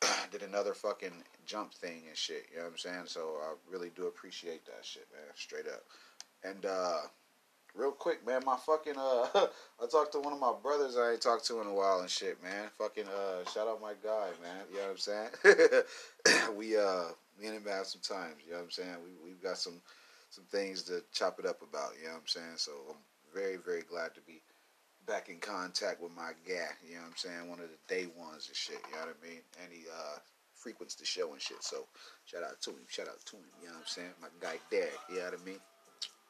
[0.32, 2.48] did another fucking jump thing and shit.
[2.52, 3.04] You know what I'm saying?
[3.06, 5.34] So I really do appreciate that shit, man.
[5.36, 5.84] Straight up.
[6.44, 7.02] And uh
[7.76, 11.22] real quick, man, my fucking uh, I talked to one of my brothers I ain't
[11.22, 12.70] talked to in a while and shit, man.
[12.78, 14.66] Fucking uh, shout out my guy, man.
[14.72, 16.56] You know what I'm saying?
[16.58, 17.06] we uh,
[17.40, 18.38] me and him have some times.
[18.46, 18.96] You know what I'm saying?
[19.04, 19.82] We we've got some
[20.30, 21.92] some things to chop it up about.
[22.00, 22.58] You know what I'm saying?
[22.58, 22.98] So I'm
[23.34, 24.42] very very glad to be
[25.08, 26.72] back in contact with my guy.
[26.88, 27.50] You know what I'm saying?
[27.50, 28.80] One of the day ones and shit.
[28.90, 29.42] You know what I mean?
[29.64, 30.20] And he uh,
[30.56, 31.64] frequents the show and shit.
[31.64, 31.88] So
[32.26, 32.86] shout out to him.
[32.88, 33.50] Shout out to him.
[33.62, 34.14] You know what I'm saying?
[34.22, 34.90] My guy Dag.
[35.10, 35.60] You know what I mean?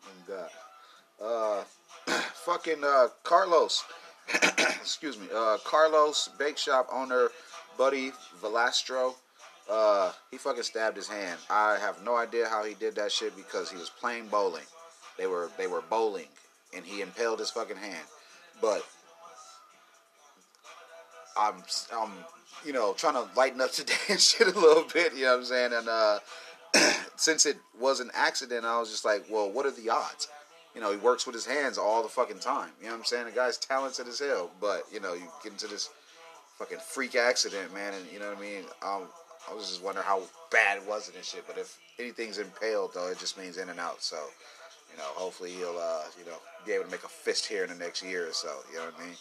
[0.05, 0.49] Oh God.
[1.23, 1.63] Uh,
[2.45, 3.83] fucking uh, Carlos.
[4.81, 5.27] excuse me.
[5.33, 7.29] Uh, Carlo's Bake Shop owner,
[7.77, 9.13] Buddy Valastro.
[9.69, 11.39] Uh, he fucking stabbed his hand.
[11.49, 14.65] I have no idea how he did that shit because he was playing bowling.
[15.17, 16.27] They were they were bowling,
[16.75, 18.05] and he impaled his fucking hand.
[18.61, 18.85] But
[21.37, 22.11] I'm I'm
[22.65, 25.13] you know trying to lighten up today and shit a little bit.
[25.13, 25.73] You know what I'm saying?
[25.73, 26.19] And uh,
[27.15, 30.27] since it was an accident, I was just like, well, what are the odds?
[30.75, 32.69] You know, he works with his hands all the fucking time.
[32.79, 33.25] You know what I'm saying?
[33.25, 35.89] The guy's talented as hell, but you know, you get into this
[36.57, 38.63] fucking freak accident, man, and you know what I mean.
[38.81, 39.07] Um,
[39.49, 41.45] I was just wondering how bad was it and shit.
[41.47, 44.01] But if anything's impaled, though, it just means in and out.
[44.01, 44.17] So,
[44.91, 47.69] you know, hopefully he'll, uh, you know, be able to make a fist here in
[47.69, 48.59] the next year or so.
[48.71, 49.15] You know what I mean?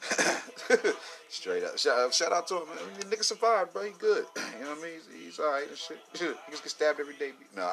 [1.28, 1.78] Straight up.
[1.78, 2.68] Shout, shout, out to him.
[2.68, 3.10] Man.
[3.10, 3.82] Nigga survived, bro.
[3.82, 4.24] He good.
[4.58, 4.92] You know what I mean?
[5.12, 5.98] He's, he's alright and shit.
[6.50, 7.32] Just get stabbed every day.
[7.54, 7.70] No.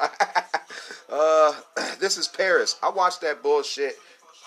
[1.10, 1.52] uh,
[1.98, 2.76] this is Paris.
[2.82, 3.96] I watched that bullshit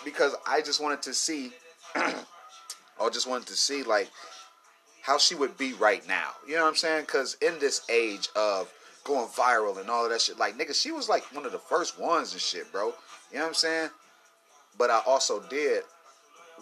[0.05, 1.51] because I just wanted to see.
[1.95, 4.09] I just wanted to see like
[5.01, 6.29] how she would be right now.
[6.47, 7.01] You know what I'm saying?
[7.01, 8.71] Because in this age of
[9.03, 11.59] going viral and all of that shit, like nigga, she was like one of the
[11.59, 12.93] first ones and shit, bro.
[13.31, 13.89] You know what I'm saying?
[14.77, 15.83] But I also did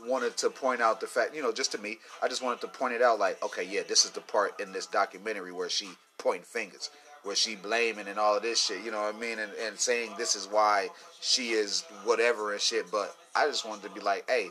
[0.06, 2.68] wanted to point out the fact, you know, just to me, I just wanted to
[2.68, 5.90] point it out like, okay, yeah, this is the part in this documentary where she
[6.18, 6.90] pointing fingers,
[7.24, 9.40] where she blaming and all of this shit, you know what I mean?
[9.40, 10.90] And, and saying this is why
[11.22, 12.92] she is whatever and shit.
[12.92, 14.50] But I just wanted to be like, hey,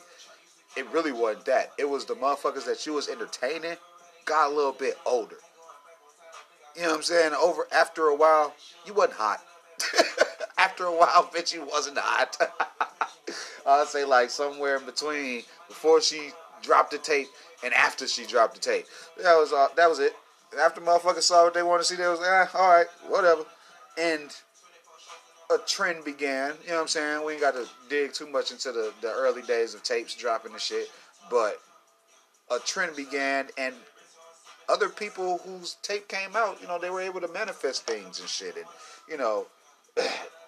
[0.76, 1.72] it really wasn't that.
[1.78, 3.76] It was the motherfuckers that she was entertaining
[4.24, 5.36] got a little bit older.
[6.74, 7.32] You know what I'm saying?
[7.34, 8.54] Over after a while,
[8.84, 9.40] you wasn't hot.
[10.58, 12.36] after a while, bitch, you wasn't hot.
[13.66, 16.30] I'd say like somewhere in between before she
[16.62, 17.28] dropped the tape
[17.64, 18.86] and after she dropped the tape.
[19.22, 19.70] That was all.
[19.76, 20.14] that was it.
[20.60, 23.44] After motherfuckers saw what they wanted to see, they was like, eh, all right, whatever.
[23.98, 24.30] And
[25.52, 26.54] a trend began.
[26.62, 27.24] You know what I'm saying?
[27.24, 30.52] We ain't got to dig too much into the, the early days of tapes dropping
[30.52, 30.88] the shit,
[31.30, 31.60] but
[32.50, 33.74] a trend began, and
[34.68, 38.28] other people whose tape came out, you know, they were able to manifest things and
[38.28, 38.66] shit, and
[39.08, 39.46] you know,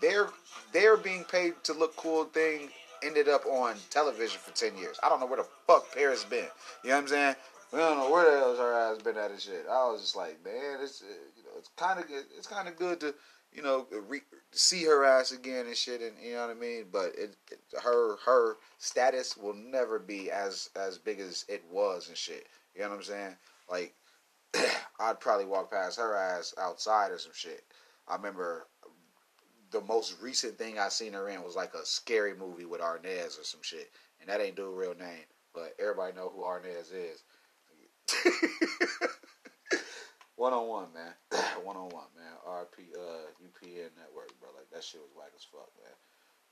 [0.00, 0.28] they're
[0.72, 2.70] they're being paid to look cool thing
[3.02, 4.98] ended up on television for ten years.
[5.02, 6.46] I don't know where the fuck Paris been.
[6.82, 7.34] You know what I'm saying?
[7.72, 9.64] We don't know where the hell's her ass been at and shit.
[9.70, 12.76] I was just like, man, it's uh, you know, it's kind of it's kind of
[12.76, 13.14] good to
[13.52, 16.86] you know re- see her ass again and shit, and you know what I mean.
[16.90, 22.08] But it, it, her her status will never be as as big as it was
[22.08, 22.46] and shit.
[22.74, 23.36] You know what I'm saying?
[23.70, 23.94] Like,
[25.00, 27.64] I'd probably walk past her ass outside or some shit.
[28.08, 28.66] I remember
[29.70, 33.40] the most recent thing I seen her in was like a scary movie with Arnaz
[33.40, 37.22] or some shit, and that ain't dude real name, but everybody know who Arnaz is.
[40.36, 41.12] one on one, man.
[41.64, 42.34] one on one, man.
[42.48, 44.50] RP uh UPN network, bro.
[44.56, 45.94] Like that shit was whack as fuck, man.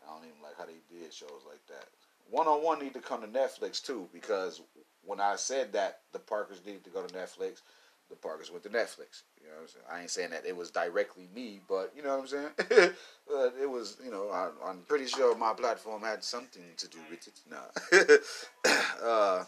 [0.07, 1.87] I don't even like how they did shows like that.
[2.31, 4.61] One on one need to come to Netflix too, because
[5.05, 7.63] when I said that the Parkers needed to go to Netflix,
[8.11, 9.23] the Parkers went to Netflix.
[9.41, 9.85] You know what I'm saying?
[9.91, 12.51] I ain't saying that it was directly me, but you know what I'm saying?
[13.29, 16.99] but it was, you know, I, am pretty sure my platform had something to do
[17.11, 17.41] with it.
[17.51, 19.05] Nah.
[19.07, 19.45] uh,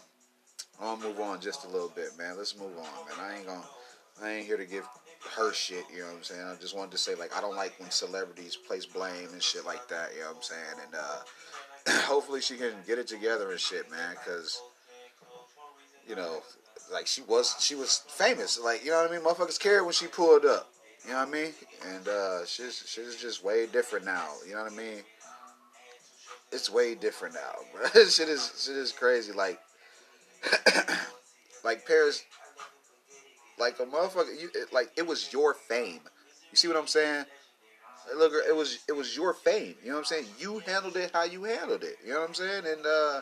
[0.79, 2.37] I'll move on just a little bit, man.
[2.37, 3.19] Let's move on, man.
[3.19, 3.63] I ain't gonna,
[4.21, 4.87] I ain't here to give
[5.35, 6.41] her shit, you know what I'm saying?
[6.41, 9.65] I just wanted to say, like, I don't like when celebrities place blame and shit
[9.65, 10.77] like that, you know what I'm saying?
[10.85, 14.59] And, uh, hopefully she can get it together and shit, man, because,
[16.07, 16.41] you know,
[16.91, 18.59] like she was she was famous.
[18.59, 19.23] Like you know what I mean?
[19.25, 20.69] Motherfuckers cared when she pulled up.
[21.05, 21.51] You know what I mean?
[21.87, 24.27] And uh, she's she's just way different now.
[24.47, 25.01] You know what I mean?
[26.51, 27.53] It's way different now,
[27.93, 28.03] bro.
[28.05, 29.31] shit is shit is crazy.
[29.31, 29.59] Like
[31.63, 32.23] like Paris,
[33.57, 34.39] like a motherfucker.
[34.39, 36.01] You it, like it was your fame.
[36.51, 37.25] You see what I'm saying?
[38.17, 39.75] Look, it was it was your fame.
[39.81, 40.25] You know what I'm saying?
[40.37, 41.97] You handled it how you handled it.
[42.05, 42.63] You know what I'm saying?
[42.65, 43.21] And uh,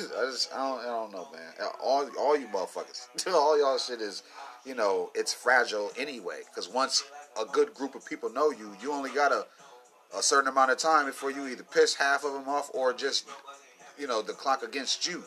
[0.00, 1.68] I just I don't I don't know, man.
[1.82, 4.22] All all you motherfuckers, all y'all shit is,
[4.64, 6.40] you know, it's fragile anyway.
[6.48, 7.04] Because once
[7.40, 9.46] a good group of people know you, you only got a
[10.16, 13.26] a certain amount of time before you either piss half of them off or just,
[13.98, 15.24] you know, the clock against you.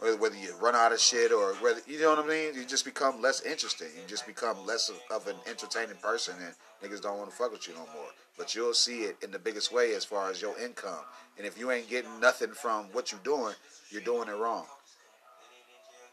[0.00, 2.84] Whether you run out of shit or whether you know what I mean, you just
[2.84, 3.88] become less interesting.
[3.96, 7.50] You just become less of, of an entertaining person, and niggas don't want to fuck
[7.50, 8.06] with you no more.
[8.36, 11.00] But you'll see it in the biggest way as far as your income.
[11.36, 13.54] And if you ain't getting nothing from what you're doing,
[13.90, 14.64] you're doing it wrong.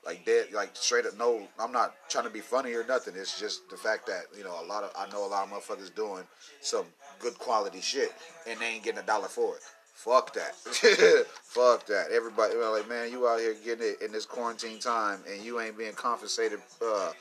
[0.05, 1.17] Like dead, like straight up.
[1.17, 3.15] No, I'm not trying to be funny or nothing.
[3.17, 5.51] It's just the fact that you know a lot of I know a lot of
[5.51, 6.23] motherfuckers doing
[6.61, 6.85] some
[7.19, 8.13] good quality shit
[8.47, 9.61] and they ain't getting a dollar for it.
[9.95, 10.55] Fuck that.
[11.43, 12.11] Fuck that.
[12.11, 15.43] Everybody, you know, like, man, you out here getting it in this quarantine time and
[15.43, 17.11] you ain't being compensated uh,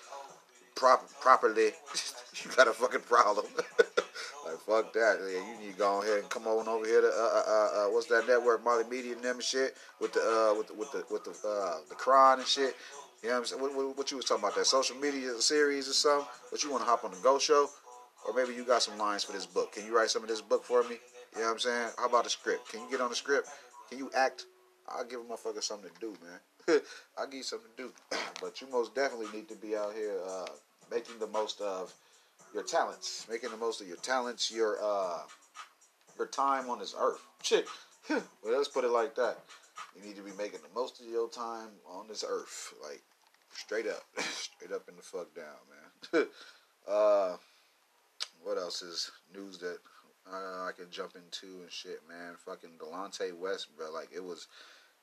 [0.74, 1.70] prop- properly.
[2.44, 3.46] you got a fucking problem.
[4.66, 5.18] fuck that.
[5.20, 7.86] Yeah, you need to go ahead and come on over here to, uh, uh, uh,
[7.86, 10.74] uh what's that network, Molly Media and them and shit, with the, uh, with the,
[10.74, 12.76] with the, with the, uh, the Quran and shit.
[13.22, 13.62] You know what I'm saying?
[13.62, 16.28] What, what, what, you was talking about, that social media series or something?
[16.50, 17.68] But you want to hop on the Go Show?
[18.26, 19.72] Or maybe you got some lines for this book.
[19.72, 20.96] Can you write some of this book for me?
[21.34, 21.88] You know what I'm saying?
[21.98, 22.70] How about the script?
[22.70, 23.48] Can you get on the script?
[23.88, 24.46] Can you act?
[24.88, 26.80] I'll give a motherfucker something to do, man.
[27.18, 27.92] I'll give you something to do.
[28.40, 30.46] but you most definitely need to be out here uh,
[30.90, 31.94] making the most of
[32.54, 35.22] your talents, making the most of your talents, your uh,
[36.16, 37.20] your time on this earth.
[37.42, 37.66] Shit.
[38.08, 39.38] well, let's put it like that.
[39.96, 43.02] You need to be making the most of your time on this earth, like
[43.52, 45.44] straight up, straight up in the fuck down,
[46.12, 46.26] man.
[46.88, 47.36] uh,
[48.42, 49.78] what else is news that
[50.30, 52.34] uh, I can jump into and shit, man.
[52.44, 53.92] Fucking Delonte West, bro.
[53.92, 54.46] Like it was,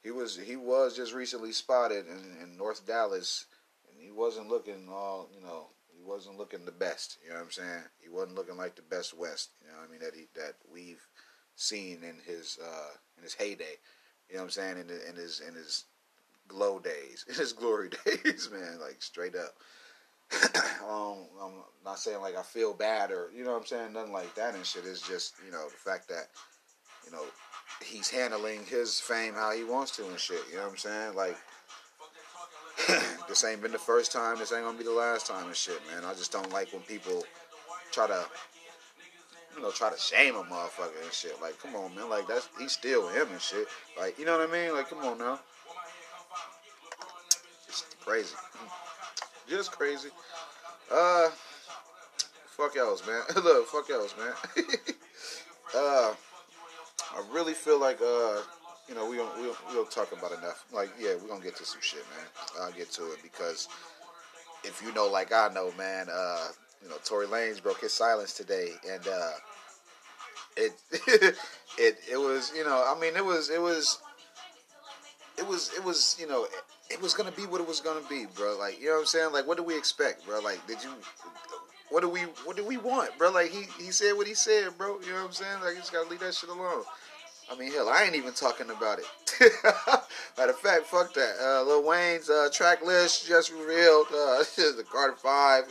[0.04, 3.46] he was he was just recently spotted in, in North Dallas,
[3.90, 5.68] and he wasn't looking all, you know,
[6.02, 7.18] he wasn't looking the best.
[7.24, 7.84] You know what I'm saying?
[8.02, 9.50] He wasn't looking like the best West.
[9.62, 10.02] You know what I mean?
[10.02, 11.06] That he that we've
[11.56, 13.78] seen in his uh, in his heyday.
[14.30, 14.78] You know what I'm saying?
[14.78, 15.86] In, in his in his
[16.48, 18.80] glow days, in his glory days, man.
[18.80, 19.54] Like straight up.
[20.90, 21.52] um, I'm
[21.84, 24.56] not saying like I feel bad or you know what I'm saying, nothing like that
[24.56, 24.86] and shit.
[24.86, 26.30] It's just you know the fact that
[27.06, 27.24] you know
[27.86, 30.42] he's handling his fame how he wants to and shit.
[30.50, 31.16] You know what I'm saying?
[31.16, 31.38] Like
[33.28, 34.38] this ain't been the first time.
[34.38, 36.04] This ain't gonna be the last time and shit, man.
[36.06, 37.24] I just don't like when people
[37.91, 38.26] try to
[39.56, 41.41] you know, try to shame a motherfucker and shit.
[41.41, 42.10] Like, come on, man.
[42.10, 43.67] Like, that's he's still him and shit.
[44.00, 44.74] Like, you know what I mean?
[44.74, 45.39] Like, come on now.
[47.67, 48.36] It's crazy.
[49.50, 50.10] Just crazy.
[50.91, 51.30] Uh,
[52.46, 53.22] fuck else, man.
[53.44, 54.34] Look, fuck else, man.
[55.76, 56.13] uh,
[57.13, 58.41] I really feel like uh,
[58.88, 60.65] you know, we don't we don't, we don't talk about enough.
[60.72, 62.26] Like, yeah, we're gonna get to some shit, man.
[62.62, 63.67] I'll get to it because
[64.63, 66.48] if you know, like I know, man, uh,
[66.84, 69.32] you know, Tory Lanez broke his silence today, and uh,
[70.58, 70.72] it
[71.78, 74.00] it it was, you know, I mean, it was it was
[75.38, 76.48] it was it was you know
[76.89, 78.58] it was gonna be what it was gonna be, bro.
[78.58, 79.34] Like you know what I'm saying?
[79.34, 80.39] Like what do we expect, bro?
[80.39, 80.91] Like did you?
[81.89, 83.32] What do we what do we want, bro?
[83.32, 85.00] Like he he said what he said, bro.
[85.02, 85.62] You know what I'm saying?
[85.62, 86.84] Like you just gotta leave that shit alone.
[87.52, 89.06] I mean, hell, I ain't even talking about it.
[90.38, 91.36] Matter of fact, fuck that.
[91.42, 94.08] Uh, Lil Wayne's uh, track list just revealed.
[94.08, 95.64] Uh, the Carter Five.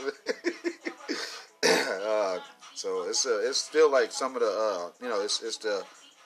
[2.07, 2.39] uh,
[2.75, 5.83] so it's uh, it's still like some of the uh, you know it's it's the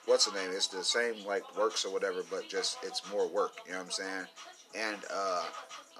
[0.07, 0.49] what's the name?
[0.51, 3.53] It's the same like works or whatever, but just it's more work.
[3.65, 4.25] You know what I'm saying?
[4.75, 5.43] And uh,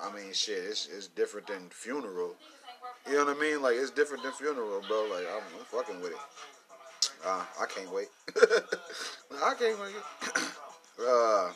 [0.04, 2.36] I mean, shit, it's it's different than funeral.
[3.08, 3.62] You know what I mean?
[3.62, 5.08] Like it's different than funeral, bro.
[5.10, 6.18] Like I'm, I'm fucking with it.
[7.26, 8.08] Uh, I can't wait.
[9.46, 9.94] I can't wait.
[11.08, 11.52] uh,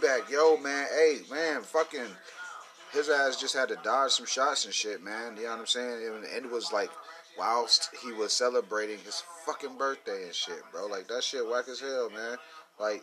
[0.00, 0.86] back, yo, man.
[0.96, 2.06] Hey, man, fucking.
[2.92, 5.36] His ass just had to dodge some shots and shit, man.
[5.36, 6.24] You know what I'm saying?
[6.32, 6.90] And it was like
[7.36, 10.86] whilst he was celebrating his fucking birthday and shit, bro.
[10.86, 12.36] Like that shit whack as hell, man.
[12.78, 13.02] Like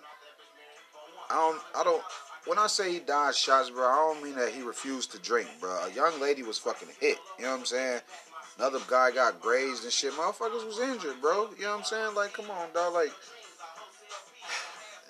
[1.29, 2.01] I don't I don't
[2.45, 5.49] when I say he dodged shots, bro, I don't mean that he refused to drink,
[5.59, 5.77] bro.
[5.85, 7.17] A young lady was fucking hit.
[7.37, 8.01] You know what I'm saying?
[8.57, 10.13] Another guy got grazed and shit.
[10.13, 11.49] Motherfuckers was injured, bro.
[11.57, 12.15] You know what I'm saying?
[12.15, 12.93] Like, come on, dog.
[12.93, 13.11] Like,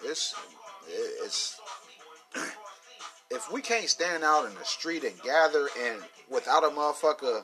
[0.04, 0.36] it's
[1.24, 1.60] it's
[3.32, 7.44] if we can't stand out in the street and gather and without a motherfucker,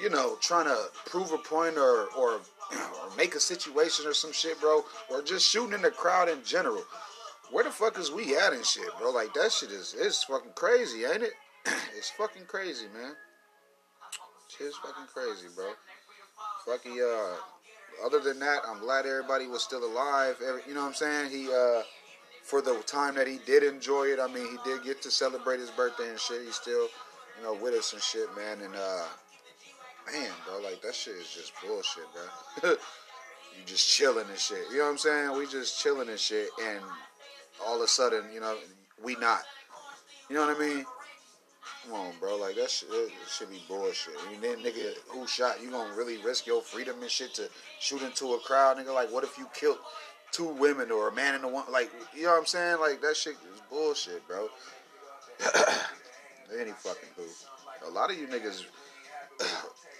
[0.00, 4.32] you know, trying to prove a point or or or make a situation or some
[4.32, 6.84] shit, bro, or just shooting in the crowd in general
[7.50, 9.10] where the fuck is we at and shit, bro?
[9.10, 11.32] Like that shit is it's fucking crazy, ain't it?
[11.96, 13.12] it's fucking crazy, man.
[14.48, 15.72] Shit's fucking crazy, bro.
[16.66, 17.36] Fucking uh.
[18.04, 20.36] Other than that, I'm glad everybody was still alive.
[20.46, 21.30] Every, you know what I'm saying?
[21.30, 21.82] He uh,
[22.42, 24.18] for the time that he did enjoy it.
[24.20, 26.42] I mean, he did get to celebrate his birthday and shit.
[26.44, 26.88] He's still,
[27.38, 28.60] you know, with us and shit, man.
[28.62, 29.06] And uh,
[30.12, 32.70] man, bro, like that shit is just bullshit, bro.
[32.70, 34.64] you just chilling and shit.
[34.70, 35.36] You know what I'm saying?
[35.36, 36.80] We just chilling and shit, and
[37.66, 38.56] all of a sudden, you know,
[39.02, 39.42] we not.
[40.28, 40.84] You know what I mean?
[41.84, 42.36] Come on, bro.
[42.36, 44.14] Like that shit, that should be bullshit.
[44.30, 45.62] Mean, then nigga, who shot?
[45.62, 48.94] You gonna really risk your freedom and shit to shoot into a crowd, nigga?
[48.94, 49.78] Like, what if you killed
[50.32, 51.70] two women or a man and a one?
[51.70, 52.80] Like, you know what I'm saying?
[52.80, 54.48] Like that shit is bullshit, bro.
[56.58, 57.24] Any fucking who.
[57.86, 58.64] A lot of you niggas.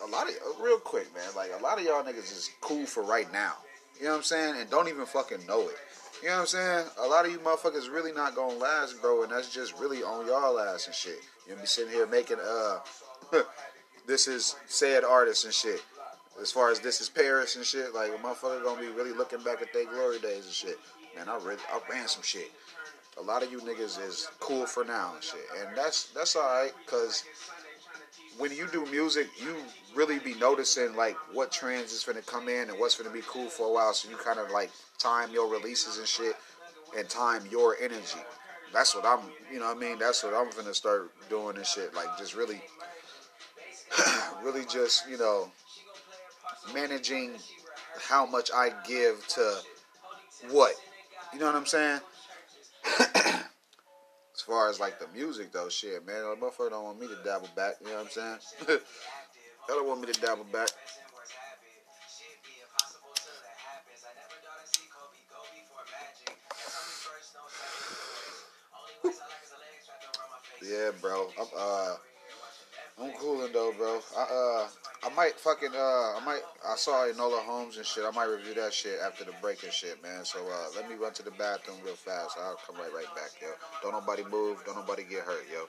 [0.03, 1.29] A lot of uh, real quick, man.
[1.37, 3.53] Like a lot of y'all niggas is cool for right now.
[3.99, 4.55] You know what I'm saying?
[4.57, 5.77] And don't even fucking know it.
[6.23, 6.87] You know what I'm saying?
[6.99, 10.27] A lot of you motherfuckers really not gonna last, bro, and that's just really on
[10.27, 11.21] y'all ass and shit.
[11.51, 12.79] You know, be sitting here making uh,
[14.07, 15.83] this is said artist and shit.
[16.41, 19.43] as far as this is Paris and shit, like a motherfucker gonna be really looking
[19.43, 20.79] back at their glory days and shit.
[21.17, 22.53] Man, I read, I ran some shit.
[23.19, 26.73] A lot of you niggas is cool for now and shit, and that's that's alright,
[26.87, 27.25] cause
[28.39, 29.57] when you do music, you
[29.93, 33.49] really be noticing like what trends is gonna come in and what's gonna be cool
[33.49, 33.93] for a while.
[33.93, 36.37] So you kind of like time your releases and shit,
[36.97, 38.21] and time your energy.
[38.73, 39.21] That's what I'm,
[39.53, 41.95] you know, what I mean, that's what I'm gonna start doing and shit.
[41.95, 42.61] Like just really,
[44.43, 45.51] really just you know,
[46.73, 47.33] managing
[48.09, 49.57] how much I give to
[50.51, 50.75] what.
[51.33, 52.01] You know what I'm saying?
[53.01, 57.17] as far as like the music though, shit, man, the motherfucker don't want me to
[57.25, 57.75] dabble back.
[57.81, 58.79] You know what I'm saying?
[59.69, 60.69] don't want me to dabble back.
[70.81, 71.29] Yeah, bro.
[71.39, 71.95] I'm uh,
[73.01, 74.01] I'm cooling though, bro.
[74.17, 74.69] I uh.
[75.03, 78.05] I might fucking uh I might I saw Enola Holmes and shit.
[78.05, 80.25] I might review that shit after the break and shit, man.
[80.25, 82.37] So uh let me run to the bathroom real fast.
[82.39, 83.49] I'll come right right back, yo.
[83.83, 85.65] Don't nobody move, don't nobody get hurt, yo.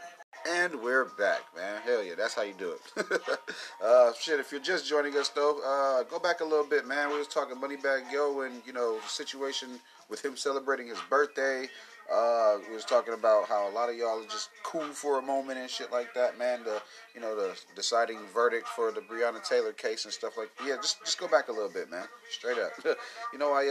[0.49, 1.81] And we're back, man.
[1.85, 3.21] Hell yeah, that's how you do it.
[3.83, 7.09] uh, shit, if you're just joining us though, uh, go back a little bit, man.
[7.09, 11.69] We was talking Moneybagg Yo and you know situation with him celebrating his birthday.
[12.11, 15.21] Uh, we was talking about how a lot of y'all are just cool for a
[15.21, 16.61] moment and shit like that, man.
[16.63, 16.81] The
[17.15, 20.75] you know the deciding verdict for the Breonna Taylor case and stuff like yeah.
[20.75, 22.03] Just just go back a little bit, man.
[22.29, 22.71] Straight up.
[23.33, 23.67] you know I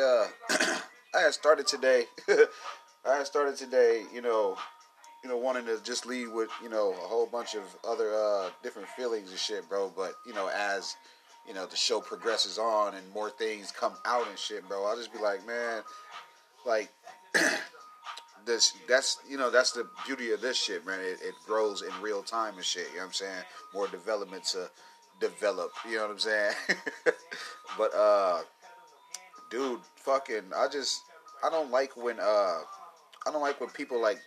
[0.51, 0.57] uh
[1.15, 2.05] I had started today.
[2.29, 4.05] I had started today.
[4.13, 4.57] You know
[5.23, 8.49] you know wanting to just leave with you know a whole bunch of other uh
[8.63, 9.93] different feelings and shit, bro.
[9.95, 10.97] But you know as
[11.47, 14.87] you know the show progresses on and more things come out and shit, bro.
[14.87, 15.83] I'll just be like, man,
[16.65, 16.91] like.
[18.47, 21.01] this that's you know that's the beauty of this shit, man.
[21.01, 22.89] It, it grows in real time and shit.
[22.91, 23.43] You know what I'm saying?
[23.75, 24.71] More development to
[25.21, 25.73] develop.
[25.89, 26.53] You know what I'm saying?
[27.79, 28.41] but uh,
[29.51, 31.03] dude, fucking, I just
[31.45, 32.59] I don't like when uh
[33.27, 34.19] I don't like when people like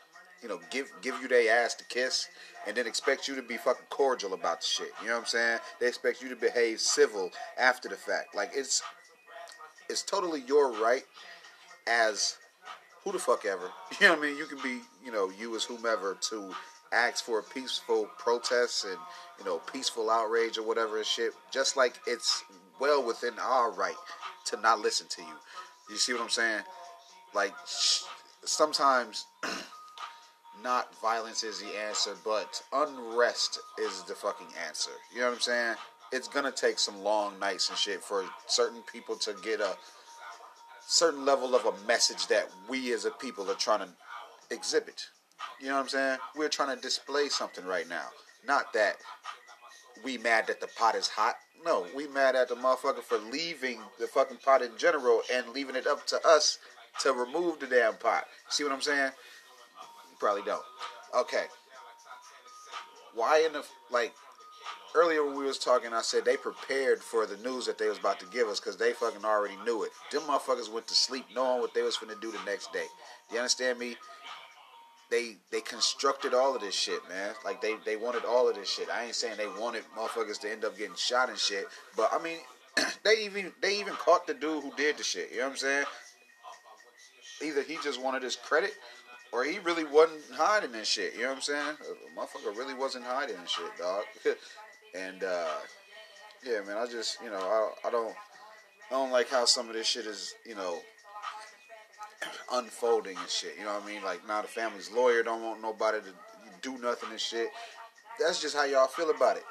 [0.41, 2.27] you know give give you their ass to kiss
[2.67, 4.91] and then expect you to be fucking cordial about the shit.
[5.01, 5.59] You know what I'm saying?
[5.79, 8.35] They expect you to behave civil after the fact.
[8.35, 8.81] Like it's
[9.89, 11.03] it's totally your right
[11.87, 12.37] as
[13.03, 13.71] who the fuck ever.
[13.99, 14.37] You know what I mean?
[14.37, 16.53] You can be, you know, you as whomever to
[16.91, 18.97] ask for a peaceful protest and,
[19.39, 21.33] you know, peaceful outrage or whatever and shit.
[21.51, 22.43] Just like it's
[22.79, 23.95] well within our right
[24.45, 25.35] to not listen to you.
[25.89, 26.61] You see what I'm saying?
[27.33, 27.53] Like,
[28.45, 29.25] sometimes
[30.63, 34.91] not violence is the answer, but unrest is the fucking answer.
[35.13, 35.75] You know what I'm saying?
[36.11, 39.75] It's gonna take some long nights and shit for certain people to get a
[40.87, 43.89] certain level of a message that we as a people are trying to
[44.49, 45.05] exhibit.
[45.59, 46.17] You know what I'm saying?
[46.35, 48.07] We're trying to display something right now.
[48.45, 48.97] Not that
[50.03, 51.35] we mad that the pot is hot.
[51.65, 55.75] No, we mad at the motherfucker for leaving the fucking pot in general and leaving
[55.75, 56.59] it up to us
[56.99, 58.25] to remove the damn pot.
[58.49, 59.11] See what I'm saying?
[60.09, 60.63] You probably don't.
[61.15, 61.45] Okay.
[63.15, 64.13] Why in the like
[64.95, 67.97] earlier when we was talking, I said they prepared for the news that they was
[67.97, 69.91] about to give us because they fucking already knew it.
[70.11, 72.85] Them motherfuckers went to sleep knowing what they was finna do the next day.
[73.31, 73.95] You understand me?
[75.09, 77.33] They they constructed all of this shit, man.
[77.45, 78.89] Like they they wanted all of this shit.
[78.89, 81.65] I ain't saying they wanted motherfuckers to end up getting shot and shit,
[81.95, 82.39] but I mean,
[83.03, 85.29] they even they even caught the dude who did the shit.
[85.31, 85.85] You know what I'm saying?
[87.43, 88.73] Either he just wanted his credit,
[89.31, 91.13] or he really wasn't hiding this shit.
[91.15, 91.75] You know what I'm saying?
[91.81, 94.03] A motherfucker really wasn't hiding shit, dog.
[94.93, 95.47] And uh,
[96.45, 98.15] yeah, man, I just you know I, I don't
[98.91, 100.79] I don't like how some of this shit is you know
[102.53, 103.55] unfolding and shit.
[103.57, 104.03] You know what I mean?
[104.03, 106.13] Like now the family's lawyer don't want nobody to
[106.61, 107.49] do nothing and shit.
[108.19, 109.43] That's just how y'all feel about it.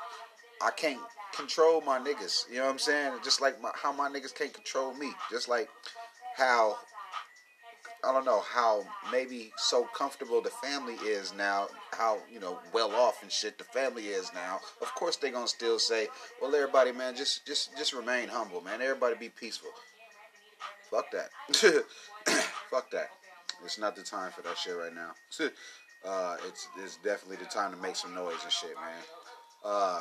[0.62, 1.01] I can't
[1.34, 2.49] control my niggas.
[2.49, 3.14] You know what I'm saying?
[3.24, 5.12] Just like my, how my niggas can't control me.
[5.30, 5.68] Just like
[6.36, 6.78] how
[8.05, 12.90] I don't know how maybe so comfortable the family is now, how you know well
[12.92, 14.59] off and shit the family is now.
[14.80, 16.09] Of course they gonna still say,
[16.40, 18.82] well everybody man, just just just remain humble, man.
[18.82, 19.70] Everybody be peaceful.
[20.90, 21.30] Fuck that.
[22.70, 23.11] Fuck that.
[23.64, 25.12] It's not the time for that shit right now.
[26.05, 29.03] uh, it's it's definitely the time to make some noise and shit, man.
[29.64, 30.00] Uh,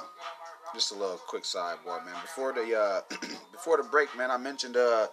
[0.73, 2.15] just a little quick sidebar, man.
[2.21, 3.01] Before the uh,
[3.51, 5.07] before the break, man, I mentioned uh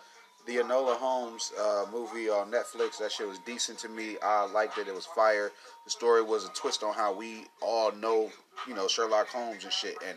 [0.49, 2.99] the Enola Holmes uh, movie on Netflix.
[2.99, 4.16] That shit was decent to me.
[4.22, 4.88] I liked it.
[4.88, 5.53] It was fire.
[5.84, 8.30] The story was a twist on how we all know,
[8.66, 9.96] you know, Sherlock Holmes and shit.
[10.09, 10.16] And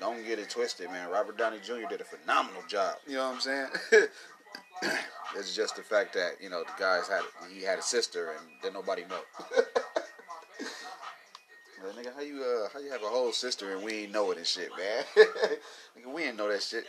[0.00, 1.08] don't get it twisted, man.
[1.10, 1.86] Robert Downey Jr.
[1.88, 2.96] did a phenomenal job.
[3.06, 3.68] You know what I'm saying?
[5.36, 8.48] it's just the fact that you know the guys had he had a sister and
[8.64, 9.20] then nobody know.
[11.96, 14.38] nigga, how you uh how you have a whole sister and we ain't know it
[14.38, 15.04] and shit, man?
[15.96, 16.84] nigga, we ain't know that shit.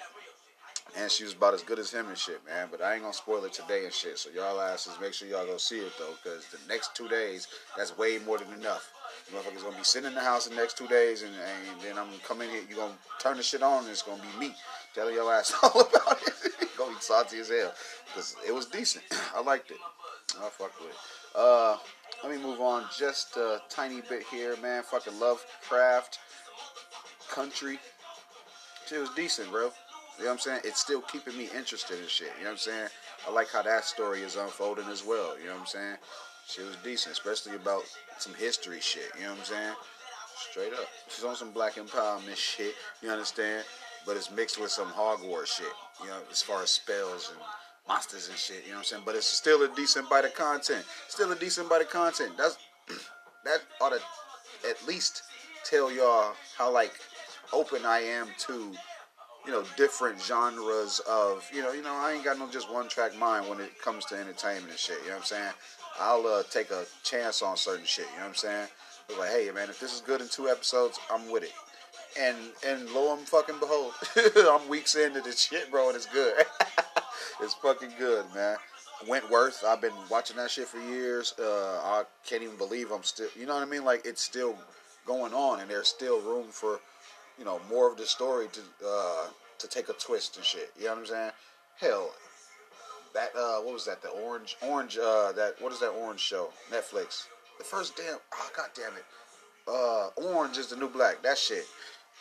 [0.96, 2.68] And she was about as good as him and shit, man.
[2.72, 4.18] But I ain't gonna spoil it today and shit.
[4.18, 7.48] So y'all asses, make sure y'all go see it though, because the next two days,
[7.76, 8.92] that's way more than enough.
[9.34, 12.08] Motherfuckers gonna be sitting in the house the next two days, and, and then I'm
[12.26, 12.62] coming here.
[12.70, 14.56] You gonna turn the shit on, and it's gonna be me
[14.94, 16.34] telling your ass all about it.
[16.78, 17.74] gonna be salty as hell
[18.08, 19.04] because it was decent.
[19.36, 19.78] I liked it.
[20.40, 20.96] I fuck with it.
[21.36, 21.78] Uh,
[22.24, 24.84] let me move on just a tiny bit here, man.
[24.84, 26.20] Fucking Lovecraft
[27.30, 27.80] Country.
[28.88, 29.72] Shit was decent, bro.
[30.18, 30.62] You know what I'm saying?
[30.64, 32.32] It's still keeping me interested in shit.
[32.38, 32.88] You know what I'm saying?
[33.28, 35.38] I like how that story is unfolding as well.
[35.40, 35.98] You know what I'm saying?
[36.48, 37.84] Shit was decent, especially about
[38.18, 39.12] some history shit.
[39.18, 39.74] You know what I'm saying?
[40.50, 40.88] Straight up.
[41.10, 42.74] She's on some black empowerment shit.
[43.02, 43.64] You understand?
[44.06, 45.68] But it's mixed with some Hogwarts shit.
[46.02, 47.40] You know, as far as spells and
[47.88, 48.64] monsters and shit.
[48.64, 49.04] You know what I'm saying?
[49.06, 50.86] But it's still a decent bite of content.
[51.08, 52.32] Still a decent bite of content.
[52.38, 52.58] That's
[53.46, 54.00] that ought to
[54.70, 55.24] at least
[55.64, 56.94] tell y'all how like
[57.54, 58.74] open I am to
[59.48, 62.90] you know different genres of you know you know I ain't got no just one
[62.90, 64.98] track mind when it comes to entertainment and shit.
[65.04, 65.54] You know what I'm saying?
[66.00, 68.06] I'll uh, take a chance on certain shit.
[68.12, 68.68] You know what I'm saying?
[69.08, 71.54] But like, hey man, if this is good in two episodes, I'm with it.
[72.20, 72.36] And
[72.68, 73.94] and lo and fucking behold,
[74.36, 76.36] I'm weeks into this shit, bro, and it's good.
[77.42, 78.58] it's fucking good, man.
[79.08, 81.36] Wentworth, I've been watching that shit for years.
[81.40, 83.86] Uh, I can't even believe I'm still, you know what I mean?
[83.86, 84.58] Like it's still
[85.06, 86.80] going on, and there's still room for,
[87.38, 89.28] you know, more of the story to uh,
[89.60, 90.72] to take a twist and shit.
[90.78, 91.32] You know what I'm saying?
[91.80, 92.12] Hell,
[93.14, 94.02] that uh, what was that?
[94.02, 94.98] The orange, orange.
[94.98, 96.50] Uh, that what is that orange show?
[96.72, 97.28] Netflix.
[97.58, 98.18] The first damn.
[98.34, 99.06] Oh god damn it.
[99.68, 101.22] Uh, orange is the new black.
[101.24, 101.66] That shit.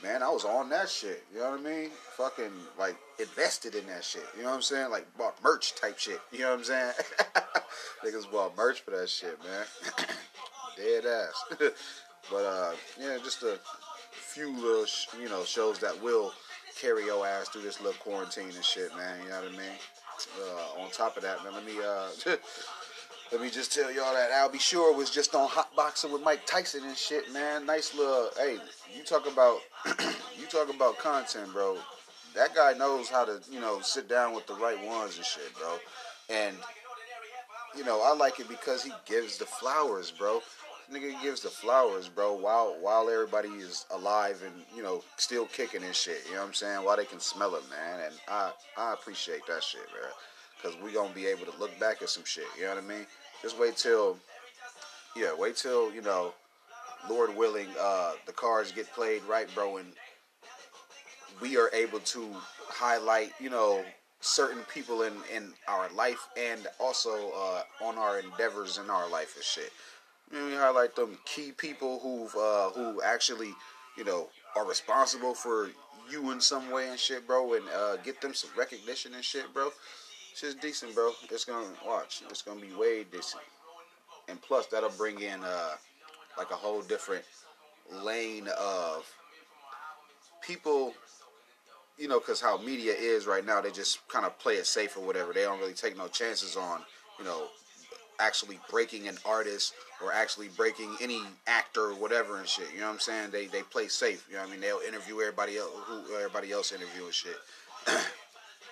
[0.03, 1.25] Man, I was on that shit.
[1.33, 1.91] You know what I mean?
[2.17, 4.25] Fucking like invested in that shit.
[4.37, 4.91] You know what I'm saying?
[4.91, 6.21] Like bought merch type shit.
[6.33, 6.93] You know what I'm saying?
[8.05, 9.65] Niggas bought merch for that shit, man.
[10.77, 11.45] Dead ass.
[12.31, 13.59] but uh, yeah, just a
[14.17, 16.33] few little sh- you know shows that will
[16.81, 19.19] carry your ass through this little quarantine and shit, man.
[19.23, 19.77] You know what I mean?
[20.41, 22.09] Uh, on top of that, man, let me uh,
[23.33, 24.59] let me just tell y'all that Al B.
[24.59, 27.67] Sure was just on Hotboxin' with Mike Tyson and shit, man.
[27.67, 28.31] Nice little.
[28.37, 28.59] Hey,
[28.95, 29.59] you talk about
[30.39, 31.79] you talk about content, bro.
[32.35, 35.55] That guy knows how to you know sit down with the right ones and shit,
[35.59, 35.79] bro.
[36.29, 36.57] And
[37.77, 40.43] you know I like it because he gives the flowers, bro.
[40.93, 45.83] Nigga gives the flowers, bro, while while everybody is alive and you know still kicking
[45.83, 46.23] and shit.
[46.27, 46.85] You know what I'm saying?
[46.85, 48.01] While they can smell it, man.
[48.05, 50.11] And I I appreciate that shit, man.
[50.63, 52.45] Cause we gonna be able to look back at some shit.
[52.57, 53.07] You know what I mean?
[53.43, 54.17] Just wait till,
[55.17, 56.33] yeah, wait till you know,
[57.11, 59.89] Lord willing, uh, the cards get played right, bro, and
[61.41, 62.29] we are able to
[62.69, 63.85] highlight, you know,
[64.21, 69.35] certain people in in our life and also uh, on our endeavors in our life
[69.35, 69.73] and shit.
[70.33, 73.55] You know, we highlight them key people who've uh, who actually,
[73.97, 75.71] you know, are responsible for
[76.11, 79.53] you in some way and shit, bro, and uh, get them some recognition and shit,
[79.55, 79.71] bro.
[80.35, 81.13] Shit's decent, bro.
[81.31, 82.23] It's gonna watch.
[82.29, 83.43] It's gonna be way decent,
[84.29, 85.75] and plus that'll bring in uh,
[86.37, 87.25] like a whole different
[88.03, 89.11] lane of
[90.43, 90.93] people.
[91.99, 94.99] You know, because how media is right now, they just kind of play it safe
[94.99, 95.33] or whatever.
[95.33, 96.83] They don't really take no chances on,
[97.19, 97.47] you know,
[98.21, 102.67] actually breaking an artist or actually breaking any actor or whatever and shit.
[102.73, 103.31] You know what I'm saying?
[103.31, 104.27] They they play safe.
[104.29, 104.61] You know what I mean?
[104.61, 107.37] They'll interview everybody else who everybody else interviewing shit.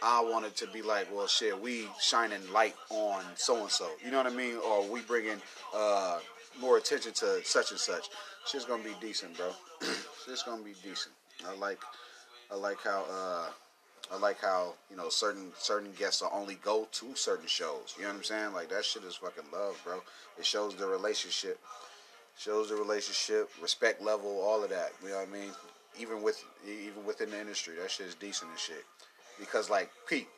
[0.02, 3.88] I wanted to be like, well, shit, we shining light on so and so.
[4.04, 4.56] You know what I mean?
[4.56, 5.40] Or we bringing
[5.74, 6.18] uh,
[6.60, 8.08] more attention to such and such.
[8.46, 9.50] Shit's gonna be decent, bro.
[10.26, 11.14] Shit's gonna be decent.
[11.48, 11.78] I like,
[12.50, 13.46] I like how, uh,
[14.14, 17.94] I like how you know certain certain guests will only go to certain shows.
[17.96, 18.52] You know what I'm saying?
[18.52, 20.00] Like that shit is fucking love, bro.
[20.38, 21.58] It shows the relationship,
[22.38, 24.92] shows the relationship, respect level, all of that.
[25.02, 25.50] You know what I mean?
[25.98, 28.84] Even with even within the industry, that shit is decent and shit
[29.38, 30.28] because like Pete,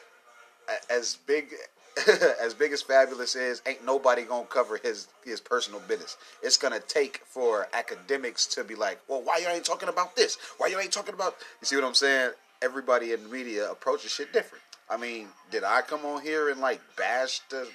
[0.90, 1.48] as big
[2.40, 6.16] as big as Fabolous is, ain't nobody gonna cover his his personal business.
[6.42, 10.38] It's gonna take for academics to be like, well, why you ain't talking about this?
[10.58, 11.36] Why you ain't talking about?
[11.60, 12.32] You see what I'm saying?
[12.62, 14.64] Everybody in the media approaches shit different.
[14.88, 17.68] I mean, did I come on here and like bash the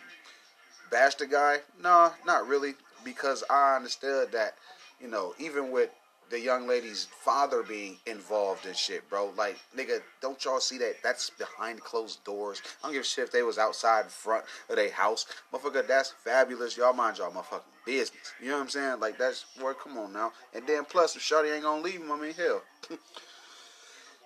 [0.92, 1.58] bash the guy?
[1.82, 2.74] No, not really,
[3.04, 4.56] because I understood that,
[5.02, 5.90] you know, even with
[6.30, 9.32] the young lady's father being involved in shit, bro.
[9.36, 10.98] Like, nigga, don't y'all see that?
[11.04, 12.62] That's behind closed doors.
[12.82, 15.26] I don't give a shit if they was outside front of their house.
[15.52, 16.78] Motherfucker, that's Fabolous.
[16.78, 18.34] Y'all mind y'all motherfucking business.
[18.40, 19.00] You know what I'm saying?
[19.00, 20.32] Like, that's, boy, come on now.
[20.54, 22.62] And then plus, if Shawty ain't gonna leave him, I mean, hell.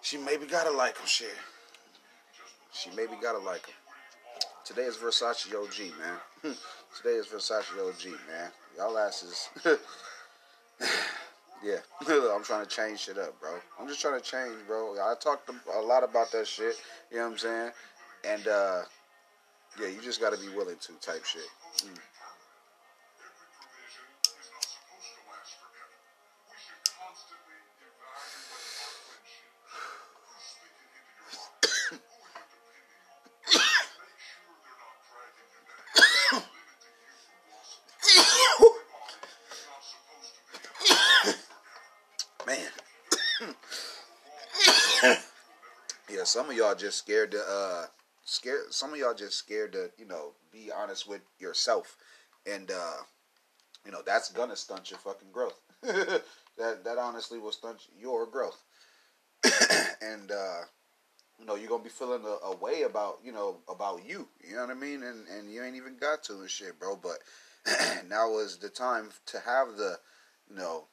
[0.03, 1.35] she maybe gotta like him, shit.
[2.71, 3.75] She maybe gotta like him.
[4.63, 6.55] Today is Versace OG, man.
[6.95, 8.51] Today is Versace OG, man.
[8.77, 9.49] Y'all asses.
[11.63, 11.77] Yeah,
[12.09, 13.51] I'm trying to change shit up, bro.
[13.79, 14.95] I'm just trying to change, bro.
[15.01, 16.75] I talked a lot about that shit.
[17.09, 17.71] You know what I'm saying?
[18.25, 18.81] And uh,
[19.79, 21.41] yeah, you just got to be willing to type shit.
[21.77, 21.97] Mm.
[46.53, 47.85] Of y'all just scared to uh
[48.23, 51.97] scared some of y'all just scared to you know be honest with yourself.
[52.45, 53.01] And uh
[53.85, 55.59] you know that's gonna stunt your fucking growth.
[56.55, 58.61] That that honestly will stunt your growth.
[60.01, 60.61] And uh
[61.39, 64.27] you know you're gonna be feeling a, a, way about you know about you.
[64.47, 65.01] You know what i mean?
[65.01, 66.95] And and you ain't even got to and shit bro.
[66.95, 67.17] But
[68.07, 69.97] now is the time to have the
[70.47, 70.85] you know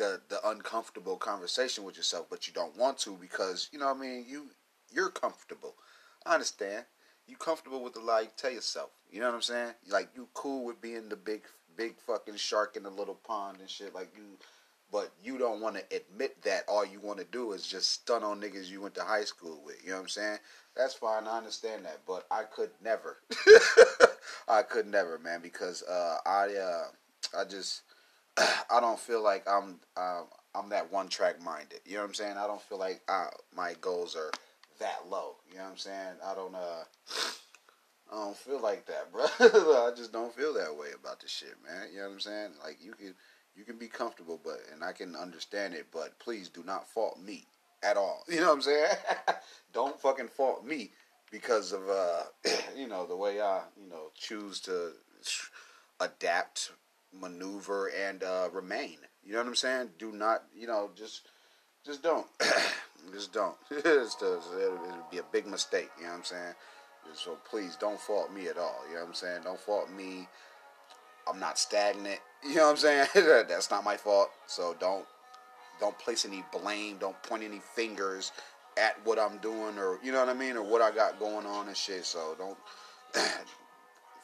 [0.00, 3.98] the the uncomfortable conversation with yourself, but you don't want to because you know what
[3.98, 4.46] I mean you
[4.90, 5.74] you're comfortable.
[6.24, 6.86] I understand.
[7.26, 8.90] You comfortable with the lie you tell yourself.
[9.12, 9.74] You know what I'm saying?
[9.88, 11.42] Like you cool with being the big
[11.76, 13.94] big fucking shark in the little pond and shit.
[13.94, 14.38] Like you
[14.90, 18.24] but you don't want to admit that all you want to do is just stun
[18.24, 19.84] on niggas you went to high school with.
[19.84, 20.38] You know what I'm saying?
[20.74, 21.28] That's fine.
[21.28, 23.18] I understand that, but I could never.
[24.48, 27.82] I could never, man, because uh, I uh, I just
[28.70, 30.24] I don't feel like I'm um,
[30.54, 31.80] I'm that one track minded.
[31.84, 32.36] You know what I'm saying?
[32.36, 34.30] I don't feel like I, my goals are
[34.80, 35.36] that low.
[35.50, 36.14] You know what I'm saying?
[36.24, 36.84] I don't uh
[38.12, 39.24] I don't feel like that, bro.
[39.86, 41.88] I just don't feel that way about this shit, man.
[41.92, 42.50] You know what I'm saying?
[42.62, 43.14] Like you can
[43.54, 47.20] you can be comfortable, but and I can understand it, but please do not fault
[47.20, 47.46] me
[47.82, 48.24] at all.
[48.28, 48.88] You know what I'm saying?
[49.72, 50.90] don't fucking fault me
[51.30, 52.22] because of uh
[52.76, 54.92] you know the way I you know choose to
[56.00, 56.72] adapt
[57.12, 58.98] maneuver and uh, remain.
[59.24, 59.90] You know what I'm saying?
[59.98, 61.28] Do not, you know, just
[61.84, 62.26] just don't,
[63.12, 63.56] just don't.
[63.70, 65.90] it's the, it would be a big mistake.
[65.98, 66.54] You know what I'm saying?
[67.14, 68.80] So please don't fault me at all.
[68.88, 69.40] You know what I'm saying?
[69.44, 70.28] Don't fault me.
[71.28, 72.20] I'm not stagnant.
[72.42, 73.06] You know what I'm saying?
[73.48, 74.30] That's not my fault.
[74.46, 75.04] So don't
[75.78, 76.96] don't place any blame.
[76.96, 78.32] Don't point any fingers
[78.78, 81.44] at what I'm doing or you know what I mean or what I got going
[81.44, 82.06] on and shit.
[82.06, 82.56] So don't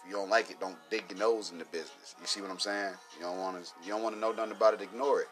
[0.09, 2.15] you don't like it, don't dig your nose in the business.
[2.21, 2.95] You see what I'm saying?
[3.17, 3.71] You don't want to.
[3.85, 4.83] You don't want to know nothing about it.
[4.83, 5.29] Ignore it.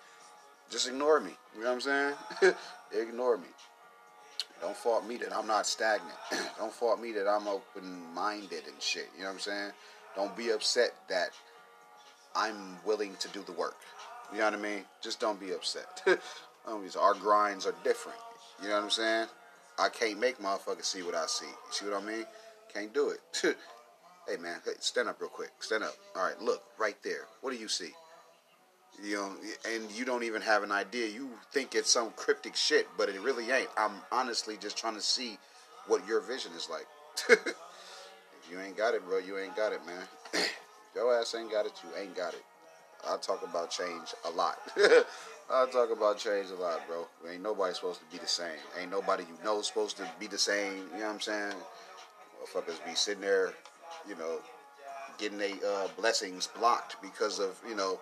[0.71, 1.33] Just ignore me.
[1.55, 2.55] You know what I'm saying?
[2.93, 3.49] ignore me.
[4.61, 6.17] Don't fault me that I'm not stagnant.
[6.59, 9.09] don't fault me that I'm open-minded and shit.
[9.15, 9.71] You know what I'm saying?
[10.17, 11.31] Don't be upset that
[12.35, 13.77] I'm willing to do the work.
[14.33, 14.85] You know what I mean?
[15.03, 16.03] Just don't be upset.
[16.67, 18.19] Our grinds are different.
[18.63, 19.27] You know what I'm saying?
[19.79, 21.47] I can't make motherfuckers see what I see.
[21.47, 22.25] You see what I mean?
[22.73, 23.57] Can't do it.
[24.27, 25.51] Hey man, stand up real quick.
[25.61, 25.95] Stand up.
[26.17, 27.27] All right, look right there.
[27.43, 27.91] What do you see?
[29.03, 29.33] You know,
[29.71, 31.09] and you don't even have an idea.
[31.09, 33.69] You think it's some cryptic shit, but it really ain't.
[33.77, 35.37] I'm honestly just trying to see
[35.89, 36.87] what your vision is like.
[37.29, 40.05] if you ain't got it, bro, you ain't got it, man.
[40.95, 42.45] your ass ain't got it, you ain't got it.
[43.07, 44.57] I talk about change a lot.
[45.51, 47.07] I talk about change a lot, bro.
[47.31, 48.57] Ain't nobody supposed to be the same.
[48.81, 50.85] Ain't nobody you know supposed to be the same.
[50.95, 51.55] You know what I'm saying?
[52.41, 53.53] Motherfuckers be sitting there
[54.09, 54.41] you know,
[55.19, 57.99] getting their uh, blessings blocked because of, you know,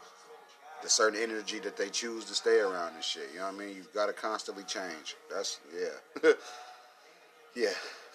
[0.83, 3.29] the certain energy that they choose to stay around and shit.
[3.33, 3.77] You know what I mean?
[3.77, 5.17] You've got to constantly change.
[5.33, 6.33] That's, yeah.
[7.55, 7.71] yeah.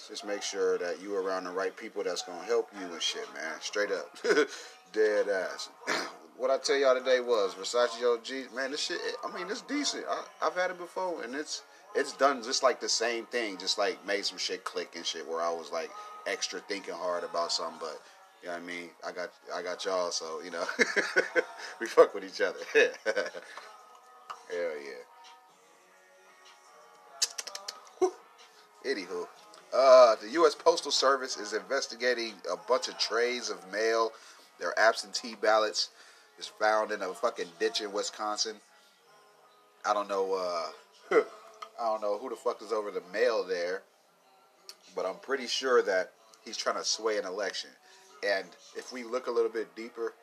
[0.08, 3.02] Just make sure that you around the right people that's going to help you and
[3.02, 3.54] shit, man.
[3.62, 4.16] Straight up.
[4.94, 5.70] Dead ass.
[6.38, 8.54] what I tell y'all today was Versace OG.
[8.54, 10.06] Man, this shit, I mean, it's decent.
[10.10, 11.64] I, I've had it before and it's,
[11.96, 15.28] it's done just like the same thing, just like made some shit click and shit
[15.28, 15.90] where I was like,
[16.28, 18.02] extra thinking hard about something, but
[18.42, 18.90] you know what I mean?
[19.06, 20.64] I got I got y'all, so you know
[21.80, 22.60] we fuck with each other.
[22.74, 22.92] Hell
[24.52, 25.04] yeah.
[28.86, 29.28] Anywho,
[29.74, 30.56] uh, the U.S.
[30.56, 34.12] Postal Service is investigating a bunch of trays of mail.
[34.60, 35.90] Their absentee ballots
[36.40, 38.56] is found in a fucking ditch in Wisconsin.
[39.86, 40.34] I don't know.
[41.12, 41.18] Uh,
[41.80, 43.82] I don't know who the fuck is over the mail there,
[44.96, 46.14] but I'm pretty sure that
[46.48, 47.70] he's trying to sway an election.
[48.26, 50.14] And if we look a little bit deeper,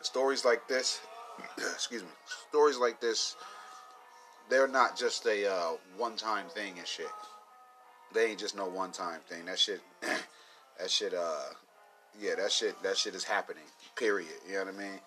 [0.00, 1.00] stories like this,
[1.58, 2.08] excuse me,
[2.48, 3.36] stories like this,
[4.50, 7.06] they're not just a uh, one-time thing and shit.
[8.12, 9.44] They ain't just no one-time thing.
[9.44, 11.52] That shit, that shit, uh,
[12.20, 13.62] yeah, that shit, that shit is happening.
[13.96, 14.28] Period.
[14.46, 15.00] You know what I mean?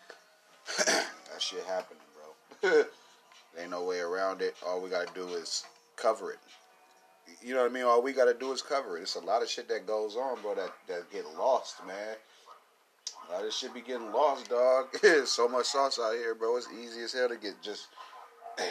[0.88, 2.72] that shit happening, bro.
[2.72, 2.86] there
[3.62, 4.56] ain't no way around it.
[4.66, 5.66] All we gotta do is
[5.98, 6.40] cover it
[7.42, 7.84] you know what I mean?
[7.84, 9.04] All we got to do is cover it.
[9.04, 12.16] It's a lot of shit that goes on, bro, that, that get lost, man.
[13.30, 14.88] A lot of shit be getting lost, dog.
[15.26, 16.58] so much sauce out here, bro.
[16.58, 17.88] It's easy as hell to get just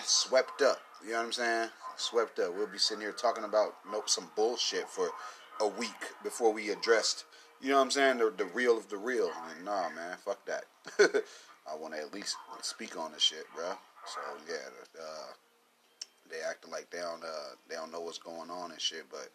[0.03, 0.79] swept up.
[1.05, 1.69] You know what I'm saying?
[1.97, 2.55] Swept up.
[2.57, 5.11] We'll be sitting here talking about nope, some bullshit for
[5.61, 5.91] a week
[6.23, 7.25] before we addressed,
[7.61, 9.31] you know what I'm saying, the, the real of the real.
[9.65, 10.65] Nah, man, fuck that.
[10.99, 13.73] I want to at least speak on this shit, bro.
[14.07, 15.33] So yeah, uh,
[16.31, 19.29] they acting like they don't uh, they don't know what's going on and shit, but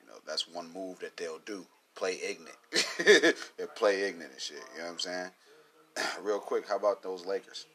[0.00, 1.64] you know that's one move that they'll do.
[1.94, 2.56] Play ignorant.
[3.58, 4.62] they play ignorant and shit.
[4.74, 5.30] You know what I'm saying?
[6.22, 7.66] Real quick, how about those Lakers?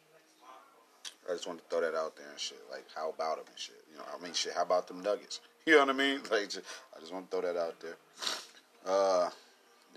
[1.30, 2.62] I just want to throw that out there and shit.
[2.72, 3.84] Like, how about them and shit?
[3.92, 4.54] You know, I mean, shit.
[4.54, 5.42] How about them Nuggets?
[5.66, 6.20] You know what I mean?
[6.32, 6.44] Like,
[6.96, 7.98] I just want to throw that out there.
[8.86, 9.32] Uh,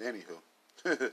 [0.03, 1.11] anywho,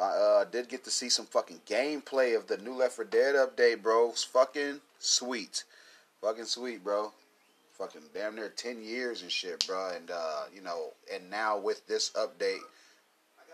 [0.00, 3.34] I uh, did get to see some fucking gameplay of the new Left 4 Dead
[3.34, 4.08] update, bro.
[4.08, 5.64] It's fucking sweet,
[6.20, 7.12] fucking sweet, bro.
[7.72, 9.92] Fucking damn near ten years and shit, bro.
[9.94, 12.60] And uh, you know, and now with this update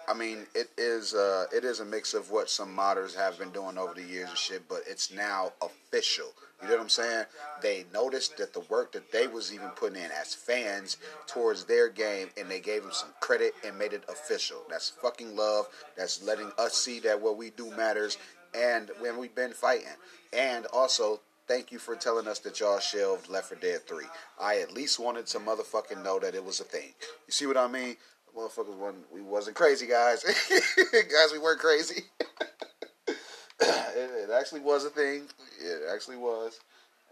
[0.06, 3.50] I mean, it is uh, it is a mix of what some modders have been
[3.50, 6.32] doing over the years and shit, but it's now official.
[6.62, 7.24] You know what I'm saying?
[7.62, 11.88] They noticed that the work that they was even putting in as fans towards their
[11.88, 14.62] game, and they gave them some credit and made it official.
[14.68, 15.68] That's fucking love.
[15.96, 18.18] That's letting us see that what we do matters,
[18.54, 19.88] and when we've been fighting,
[20.32, 24.04] and also thank you for telling us that y'all shelved Left 4 Dead 3.
[24.40, 26.94] I at least wanted to motherfucking know that it was a thing.
[27.26, 27.96] You see what I mean?
[28.36, 30.22] motherfuckers wasn't we wasn't crazy guys.
[30.92, 32.02] guys, we weren't crazy.
[33.08, 33.18] it,
[33.60, 35.24] it, actually was a thing.
[35.60, 36.58] It actually was.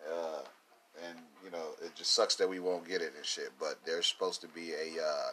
[0.09, 0.41] Uh,
[1.09, 3.51] and you know, it just sucks that we won't get it and shit.
[3.59, 5.31] But there's supposed to be a uh,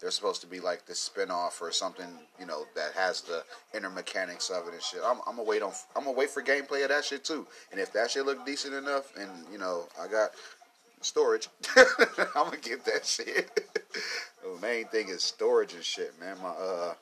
[0.00, 3.44] there's supposed to be like this spin-off or something, you know, that has the
[3.74, 5.00] inner mechanics of it and shit.
[5.04, 7.46] I'm, I'm gonna wait on I'm gonna wait for gameplay of that shit too.
[7.70, 10.30] And if that shit look decent enough and you know, I got
[11.02, 11.48] storage.
[11.76, 13.50] I'm gonna get that shit.
[14.42, 16.36] the main thing is storage and shit, man.
[16.42, 16.94] My uh,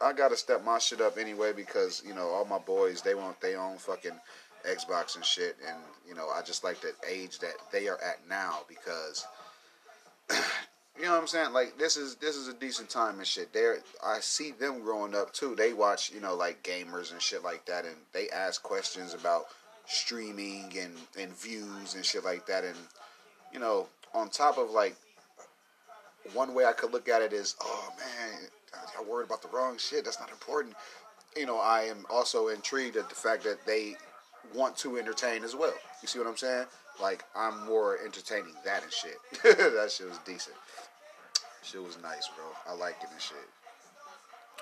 [0.00, 3.40] I gotta step my shit up anyway because you know all my boys they want
[3.40, 4.18] their own fucking
[4.66, 8.26] Xbox and shit, and you know I just like the age that they are at
[8.28, 9.26] now because.
[10.98, 11.52] You know what I'm saying?
[11.52, 13.52] Like this is this is a decent time and shit.
[13.52, 15.54] There, I see them growing up too.
[15.54, 19.46] They watch, you know, like gamers and shit like that, and they ask questions about
[19.86, 22.64] streaming and and views and shit like that.
[22.64, 22.76] And
[23.52, 24.96] you know, on top of like
[26.32, 28.48] one way I could look at it is, oh man,
[28.98, 30.04] I worried about the wrong shit.
[30.04, 30.74] That's not important.
[31.36, 33.96] You know, I am also intrigued at the fact that they
[34.54, 35.74] want to entertain as well.
[36.00, 36.66] You see what I'm saying?
[37.00, 39.18] Like I'm more entertaining that and shit.
[39.42, 40.56] that shit was decent.
[41.66, 42.44] Shit was nice, bro.
[42.72, 43.36] I like it and shit.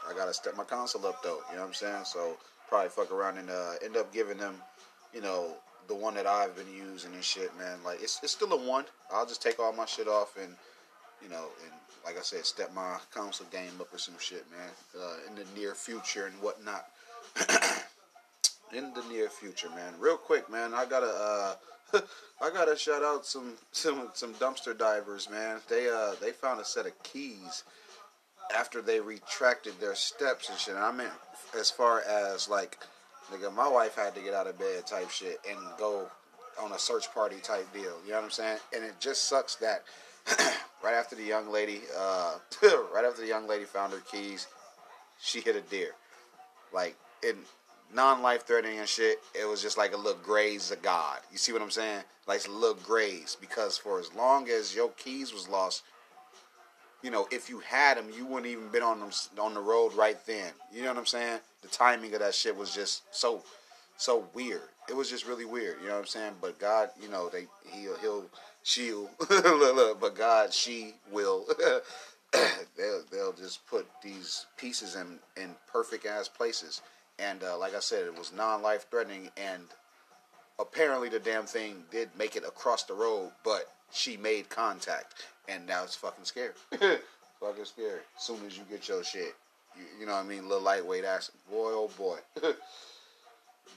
[0.09, 1.41] I gotta step my console up though.
[1.51, 2.05] You know what I'm saying?
[2.07, 2.39] So
[2.69, 4.55] probably fuck around and uh, end up giving them,
[5.13, 5.53] you know,
[5.87, 7.77] the one that I've been using and shit, man.
[7.85, 8.87] Like it's it's still a one.
[9.13, 10.55] I'll just take all my shit off and
[11.23, 11.73] you know and
[12.07, 14.71] like I said, step my console game up or some shit, man.
[14.99, 16.87] Uh, in the near future and whatnot.
[18.73, 19.93] in the near future, man.
[19.99, 20.73] Real quick, man.
[20.73, 21.55] I gotta uh,
[22.43, 25.61] I gotta shout out some some some dumpster divers, man.
[25.69, 27.65] They uh they found a set of keys
[28.55, 30.75] after they retracted their steps and shit.
[30.75, 31.09] And I mean,
[31.59, 32.79] as far as like
[33.33, 36.07] Nigga, my wife had to get out of bed type shit and go
[36.61, 37.97] on a search party type deal.
[38.05, 38.59] You know what I'm saying?
[38.75, 39.85] And it just sucks that
[40.85, 42.35] right after the young lady, uh,
[42.95, 44.47] right after the young lady found her keys,
[45.21, 45.93] she hit a deer.
[46.73, 47.37] Like in
[47.95, 51.21] non-life threatening and shit, it was just like a little graze of God.
[51.31, 52.03] You see what I'm saying?
[52.27, 55.83] Like a little graze because for as long as your keys was lost,
[57.03, 59.95] you know, if you had them, you wouldn't even been on them on the road
[59.95, 60.53] right then.
[60.73, 61.41] You know what I'm saying?
[61.63, 63.43] The timing of that shit was just so
[63.97, 64.63] so weird.
[64.89, 65.77] It was just really weird.
[65.81, 66.33] You know what I'm saying?
[66.41, 68.25] But God, you know, they he'll he'll
[68.63, 69.11] shield.
[69.29, 71.47] but God, she will.
[72.77, 76.81] they'll they'll just put these pieces in in perfect ass places.
[77.19, 79.63] And uh, like I said, it was non life threatening, and
[80.59, 85.15] apparently the damn thing did make it across the road, but she made contact
[85.49, 86.53] and now it's fucking scary.
[86.71, 88.01] fucking scary.
[88.17, 89.35] Soon as you get your shit,
[89.77, 90.49] you, you know what I mean.
[90.49, 91.31] Little lightweight ass.
[91.51, 92.19] Boy, oh boy.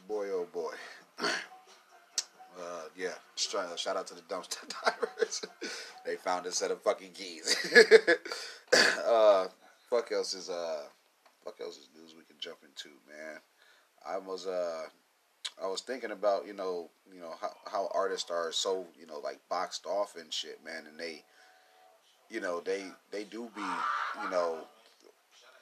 [0.08, 0.74] boy, oh boy.
[2.60, 5.44] Uh, yeah, shout out to the dumpster divers.
[6.04, 7.56] they found a set of fucking keys.
[9.08, 9.46] uh,
[9.88, 10.82] fuck else is uh,
[11.46, 13.40] fuck else is news we can jump into, man.
[14.08, 14.86] I was uh,
[15.64, 19.20] I was thinking about you know you know how how artists are so you know
[19.20, 21.24] like boxed off and shit, man, and they
[22.30, 23.62] you know, they they do be,
[24.24, 24.60] you know,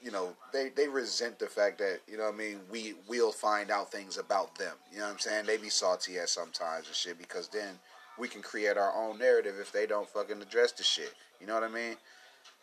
[0.01, 3.71] you know, they they resent the fact that you know, I mean, we will find
[3.71, 4.73] out things about them.
[4.91, 5.45] You know what I'm saying?
[5.45, 7.79] They be salty at sometimes and shit because then
[8.17, 11.13] we can create our own narrative if they don't fucking address the shit.
[11.39, 11.95] You know what I mean?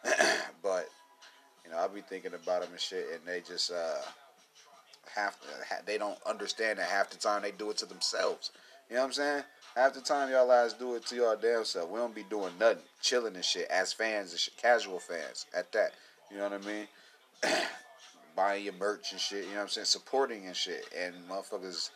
[0.63, 0.89] but
[1.65, 4.01] You know, I be thinking about them and shit, and they just uh,
[5.15, 5.39] half
[5.87, 8.51] they don't understand that half the time they do it to themselves.
[8.89, 9.43] You know what I'm saying?
[9.75, 11.89] Half the time y'all guys do it to y'all damn self.
[11.91, 15.73] We don't be doing nothing, chilling and shit as fans and shit, casual fans at
[15.73, 15.93] that.
[16.31, 16.87] You know what I mean?
[18.37, 19.45] Buying your merch and shit.
[19.45, 19.87] You know what I'm saying?
[19.87, 21.91] Supporting and shit, and motherfuckers,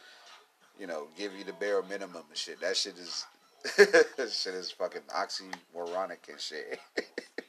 [0.79, 2.61] you know, give you the bare minimum and shit.
[2.61, 3.27] That shit is.
[3.77, 6.79] shit is fucking oxymoronic and shit.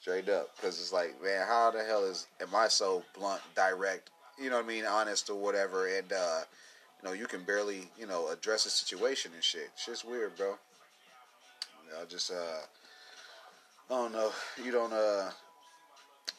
[0.00, 0.54] Straight up.
[0.56, 2.26] Because it's like, man, how the hell is.
[2.40, 6.40] Am I so blunt, direct, you know what I mean, honest or whatever, and uh,
[7.02, 9.70] you know, you can barely, you know, address a situation and shit.
[9.76, 10.56] Shit's weird, bro.
[11.90, 12.64] Know, just uh,
[13.90, 14.32] I don't know.
[14.62, 15.30] You don't uh,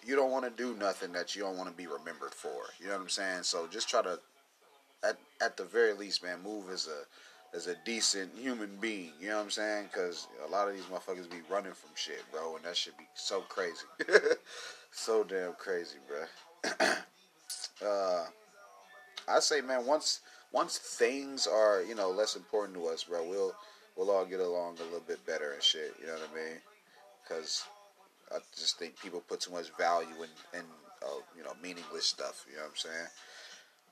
[0.05, 2.51] you don't want to do nothing that you don't want to be remembered for.
[2.79, 3.43] You know what I'm saying?
[3.43, 4.19] So just try to,
[5.03, 7.05] at at the very least, man, move as a
[7.53, 9.11] as a decent human being.
[9.19, 9.85] You know what I'm saying?
[9.91, 13.07] Because a lot of these motherfuckers be running from shit, bro, and that should be
[13.15, 13.85] so crazy,
[14.91, 16.87] so damn crazy, bro.
[17.85, 18.25] uh,
[19.27, 20.21] I say, man, once
[20.51, 23.53] once things are you know less important to us, bro, we'll
[23.95, 25.93] we'll all get along a little bit better and shit.
[25.99, 26.61] You know what I mean?
[27.23, 27.63] Because
[28.31, 30.65] I just think people put too much value in in
[31.03, 32.45] uh, you know meaningless stuff.
[32.49, 33.07] You know what I'm saying?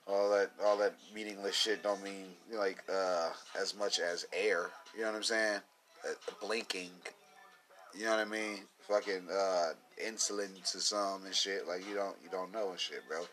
[0.08, 3.30] All that all that meaningless shit don't mean like uh,
[3.60, 4.70] as much as air.
[4.94, 5.60] You know what I'm saying?
[6.08, 6.90] Uh, blinking.
[7.96, 8.58] You know what I mean?
[8.88, 9.70] Fucking uh,
[10.04, 11.66] insulin to some and shit.
[11.66, 13.24] Like you don't you don't know and shit, bro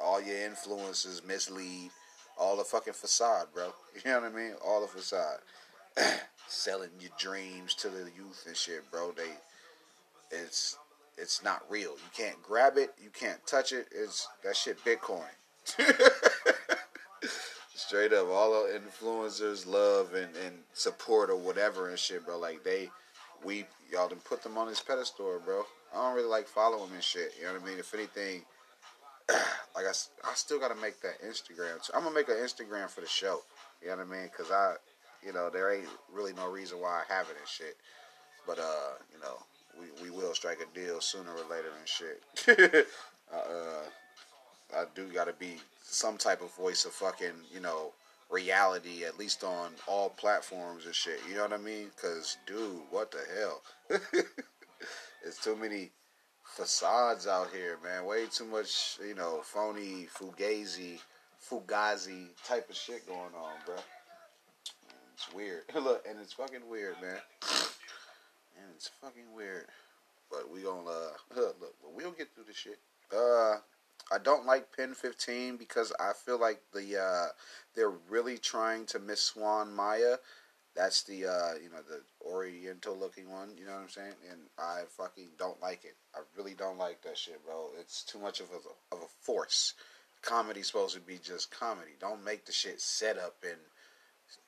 [0.00, 1.90] all your influences mislead,
[2.38, 3.72] all the fucking facade, bro.
[4.04, 4.54] You know what I mean?
[4.64, 5.38] All the facade.
[6.48, 9.12] Selling your dreams to the youth and shit, bro.
[9.12, 9.22] They,
[10.30, 10.78] it's,
[11.18, 11.92] it's not real.
[11.92, 12.94] You can't grab it.
[13.02, 13.88] You can't touch it.
[13.92, 15.24] It's that shit Bitcoin.
[17.74, 22.38] Straight up, all the influencers love and, and support or whatever and shit, bro.
[22.38, 22.90] Like they,
[23.44, 25.64] we y'all done put them on this pedestal, bro.
[25.92, 27.34] I don't really like following them and shit.
[27.38, 27.78] You know what I mean?
[27.78, 28.42] If anything,
[29.74, 29.92] like I,
[30.24, 31.82] I still gotta make that Instagram.
[31.82, 33.42] So I'm gonna make an Instagram for the show.
[33.82, 34.30] You know what I mean?
[34.36, 34.76] Cause I,
[35.24, 37.76] you know, there ain't really no reason why I have it and shit.
[38.46, 39.38] But uh, you know,
[39.78, 42.86] we, we will strike a deal sooner or later and shit.
[43.32, 43.84] uh,
[44.74, 47.92] I do gotta be some type of voice of fucking, you know,
[48.30, 51.20] reality at least on all platforms and shit.
[51.28, 51.90] You know what I mean?
[52.00, 53.62] Cause dude, what the hell?
[55.24, 55.90] it's too many
[56.42, 58.04] facades out here, man.
[58.04, 60.98] Way too much, you know, phony, fugazi,
[61.50, 63.76] fugazi type of shit going on, bro.
[65.14, 65.62] It's weird.
[65.74, 67.18] Look, and it's fucking weird, man.
[67.42, 69.66] And it's fucking weird.
[70.30, 71.74] But we gonna uh, look.
[71.94, 72.78] We'll get through this shit.
[73.14, 73.56] Uh,
[74.12, 77.26] I don't like PEN15 because I feel like the uh,
[77.74, 80.16] they're really trying to miss Swan Maya
[80.74, 83.50] that's the uh, you know the Oriental looking one.
[83.58, 84.14] You know what I'm saying?
[84.30, 85.96] And I fucking don't like it.
[86.14, 87.68] I really don't like that shit, bro.
[87.78, 89.74] It's too much of a of a force.
[90.22, 91.92] Comedy's supposed to be just comedy.
[92.00, 93.58] Don't make the shit set up and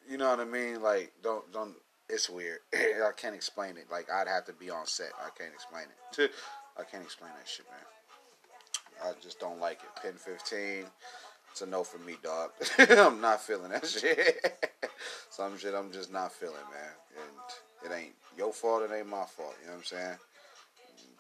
[0.09, 0.83] you know what I mean.
[0.83, 1.75] Like don't don't.
[2.09, 2.61] It's weird.
[2.75, 3.87] I can't explain it.
[3.91, 5.11] Like I'd have to be on set.
[5.19, 6.31] I can't explain it.
[6.79, 7.81] I can't explain that shit, man.
[9.03, 10.07] I just don't like it.
[10.07, 10.85] PEN15.
[11.51, 12.51] It's a no for me, dog.
[12.79, 14.69] I'm not feeling that shit.
[15.31, 17.23] Some shit I'm just not feeling, man.
[17.23, 19.55] And it ain't your fault, it ain't my fault.
[19.61, 20.17] You know what I'm saying?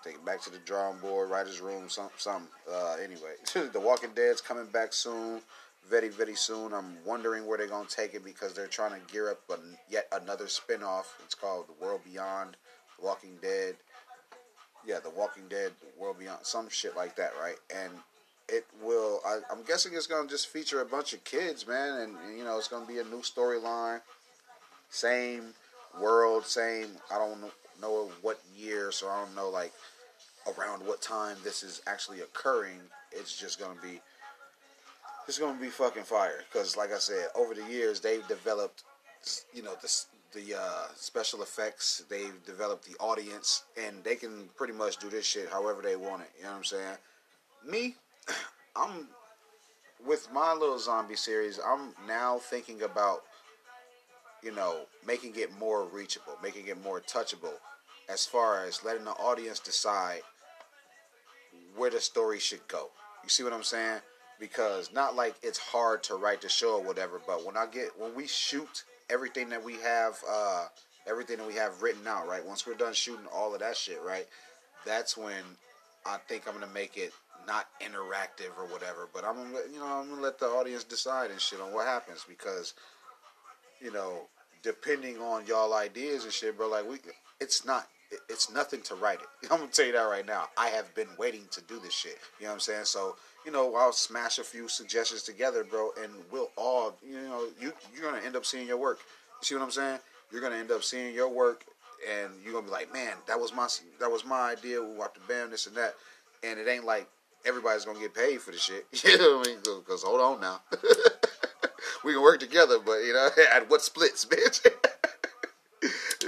[0.03, 2.13] Take it back to the drawing board, writer's room, something.
[2.19, 2.49] something.
[2.71, 3.37] Uh, anyway,
[3.73, 5.41] The Walking Dead's coming back soon.
[5.89, 6.73] Very, very soon.
[6.73, 9.57] I'm wondering where they're going to take it because they're trying to gear up a,
[9.89, 11.17] yet another spin off.
[11.25, 12.57] It's called The World Beyond,
[12.99, 13.77] The Walking Dead.
[14.87, 17.57] Yeah, The Walking Dead, World Beyond, some shit like that, right?
[17.75, 17.91] And
[18.49, 19.21] it will.
[19.27, 22.45] I, am guessing it's gonna just feature a bunch of kids, man, and, and you
[22.45, 24.01] know it's gonna be a new storyline,
[24.91, 25.55] same
[26.01, 26.89] world, same.
[27.11, 27.41] I don't
[27.81, 29.73] know what year, so I don't know like
[30.59, 32.81] around what time this is actually occurring.
[33.13, 34.01] It's just gonna be.
[35.27, 38.83] It's gonna be fucking fire because, like I said, over the years they've developed,
[39.55, 39.89] you know, the
[40.35, 42.05] the uh, special effects.
[42.09, 46.23] They've developed the audience, and they can pretty much do this shit however they want
[46.23, 46.31] it.
[46.37, 46.97] You know what I'm saying?
[47.67, 47.95] Me,
[48.77, 49.09] I'm
[50.07, 51.59] with my little zombie series.
[51.65, 53.23] I'm now thinking about
[54.43, 57.55] you know making it more reachable, making it more touchable,
[58.09, 60.21] as far as letting the audience decide
[61.77, 62.91] where the story should go.
[63.23, 64.01] You see what I'm saying?
[64.41, 67.99] Because not like it's hard to write the show or whatever, but when I get
[67.99, 70.67] when we shoot everything that we have, uh,
[71.07, 72.45] everything that we have written out, right?
[72.45, 74.27] Once we're done shooting all of that shit, right?
[74.85, 75.43] That's when
[76.07, 77.13] I think I'm gonna make it
[77.47, 79.09] not interactive or whatever.
[79.13, 81.87] But I'm gonna, you know, I'm gonna let the audience decide and shit on what
[81.87, 82.75] happens because,
[83.81, 84.27] you know,
[84.63, 86.69] depending on y'all ideas and shit, bro.
[86.69, 86.99] Like we,
[87.41, 87.89] it's not.
[88.15, 89.29] It, it's nothing to write it.
[89.51, 90.49] I'm gonna tell you that right now.
[90.57, 92.19] I have been waiting to do this shit.
[92.39, 92.85] You know what I'm saying?
[92.85, 97.47] So you know, I'll smash a few suggestions together, bro, and we'll all, you know,
[97.61, 99.01] you you're gonna end up seeing your work.
[99.41, 99.99] You see what I'm saying?
[100.33, 101.65] You're gonna end up seeing your work,
[102.11, 103.69] and you're gonna be like, man, that was my
[104.01, 104.83] that was my idea.
[104.83, 105.95] We walked the band, this and that,
[106.43, 107.07] and it ain't like
[107.45, 108.87] everybody's gonna get paid for the shit.
[109.05, 109.59] You know what I mean?
[109.63, 110.61] Because hold on now,
[112.05, 114.67] we can work together, but you know, at what splits, bitch.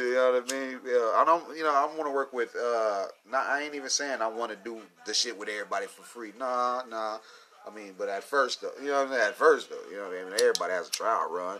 [0.02, 0.80] You know what I mean?
[0.86, 1.56] Yeah, I don't.
[1.56, 2.54] You know, I want to work with.
[2.56, 3.46] uh Not.
[3.46, 6.32] I ain't even saying I want to do the shit with everybody for free.
[6.38, 7.18] Nah, nah.
[7.66, 9.20] I mean, but at first, though, you know what I mean?
[9.20, 10.32] At first, though, you know what I mean?
[10.34, 11.58] Everybody has a trial run.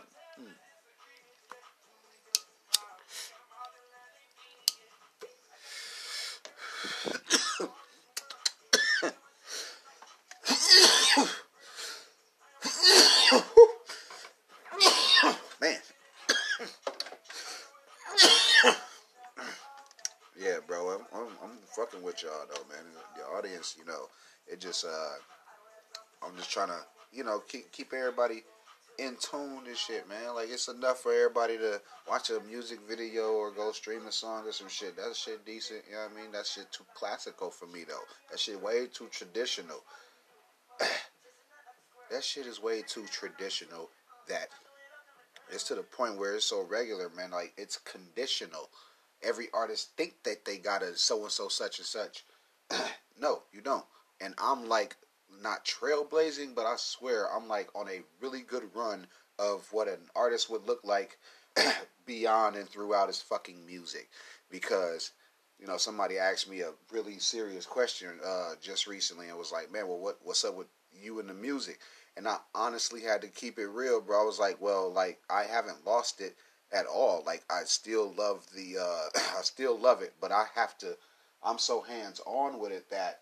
[22.17, 22.85] With y'all though, man.
[23.17, 24.09] The audience, you know,
[24.47, 26.81] it just uh, I'm just trying to,
[27.12, 28.43] you know, keep keep everybody
[28.99, 30.35] in tune and shit, man.
[30.35, 34.47] Like it's enough for everybody to watch a music video or go stream a song
[34.47, 34.97] or some shit.
[34.97, 36.33] That shit decent, you know what I mean?
[36.33, 38.05] That shit too classical for me though.
[38.31, 39.83] That shit way too traditional.
[42.11, 43.91] that shit is way too traditional
[44.29, 44.49] that
[45.51, 47.31] it's to the point where it's so regular, man.
[47.31, 48.69] Like it's conditional.
[49.27, 52.24] Every artist think that they got a so and so such and such.
[53.20, 53.85] no, you don't.
[54.20, 54.97] And I'm like
[55.43, 59.07] not trailblazing, but I swear I'm like on a really good run
[59.39, 61.18] of what an artist would look like
[62.07, 64.09] beyond and throughout his fucking music.
[64.51, 65.11] Because,
[65.59, 69.72] you know, somebody asked me a really serious question uh, just recently and was like,
[69.72, 71.81] man, well, what what's up with you and the music?
[72.16, 74.22] And I honestly had to keep it real, bro.
[74.22, 76.37] I was like, well, like I haven't lost it
[76.73, 77.23] at all.
[77.27, 80.97] Like I still love the, uh, I still love it, but I have to.
[81.43, 83.21] I'm so hands on with it that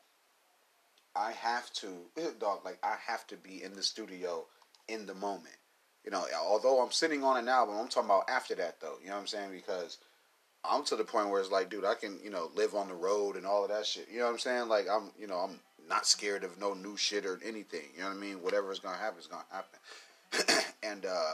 [1.14, 1.88] I have to,
[2.40, 2.60] dog.
[2.64, 4.44] Like I have to be in the studio
[4.88, 5.56] in the moment.
[6.04, 8.96] You know, although I'm sitting on an album, I'm talking about after that though.
[9.02, 9.52] You know what I'm saying?
[9.52, 9.98] Because
[10.62, 12.94] I'm to the point where it's like, dude, I can, you know, live on the
[12.94, 14.08] road and all of that shit.
[14.10, 14.68] You know what I'm saying?
[14.68, 17.88] Like I'm, you know, I'm not scared of no new shit or anything.
[17.94, 18.42] You know what I mean?
[18.42, 20.64] Whatever is gonna happen is gonna happen.
[20.82, 21.32] and uh,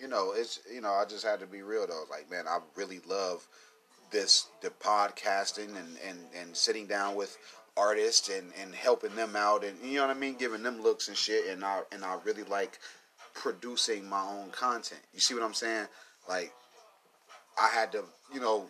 [0.00, 2.04] you know, it's you know, I just had to be real though.
[2.10, 3.46] Like, man, I really love
[4.10, 7.36] this the podcasting and and and sitting down with
[7.76, 11.08] artists and and helping them out and you know what I mean, giving them looks
[11.08, 11.48] and shit.
[11.48, 12.78] And I and I really like
[13.34, 15.00] producing my own content.
[15.14, 15.86] You see what I'm saying?
[16.28, 16.52] Like,
[17.60, 18.66] I had to, you know,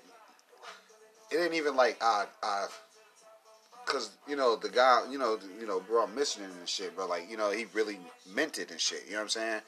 [1.30, 2.66] it ain't even like I I
[3.84, 6.96] Cause you know the guy, you know, you know, bro, I'm missing it and shit,
[6.96, 7.98] but like, you know, he really
[8.32, 9.02] meant it and shit.
[9.06, 9.60] You know what I'm saying?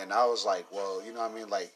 [0.00, 1.48] And I was like, well, you know what I mean?
[1.48, 1.72] Like,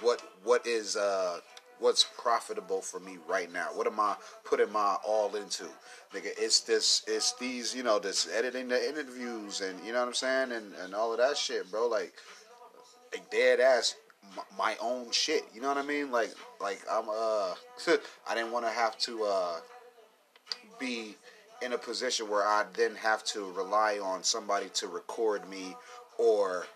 [0.00, 1.40] what what is uh
[1.78, 3.68] what's profitable for me right now?
[3.74, 5.64] What am I putting my all into?
[6.14, 10.08] Nigga, it's this, it's these, you know, this editing the interviews and you know what
[10.08, 11.88] I'm saying, and and all of that shit, bro.
[11.88, 12.12] Like,
[13.12, 13.96] like dead ass
[14.56, 15.44] my own shit.
[15.54, 16.10] You know what I mean?
[16.10, 17.54] Like, like I'm uh,
[18.28, 19.56] I didn't want to have to uh
[20.78, 21.16] be
[21.62, 25.76] in a position where I then have to rely on somebody to record me
[26.18, 26.66] or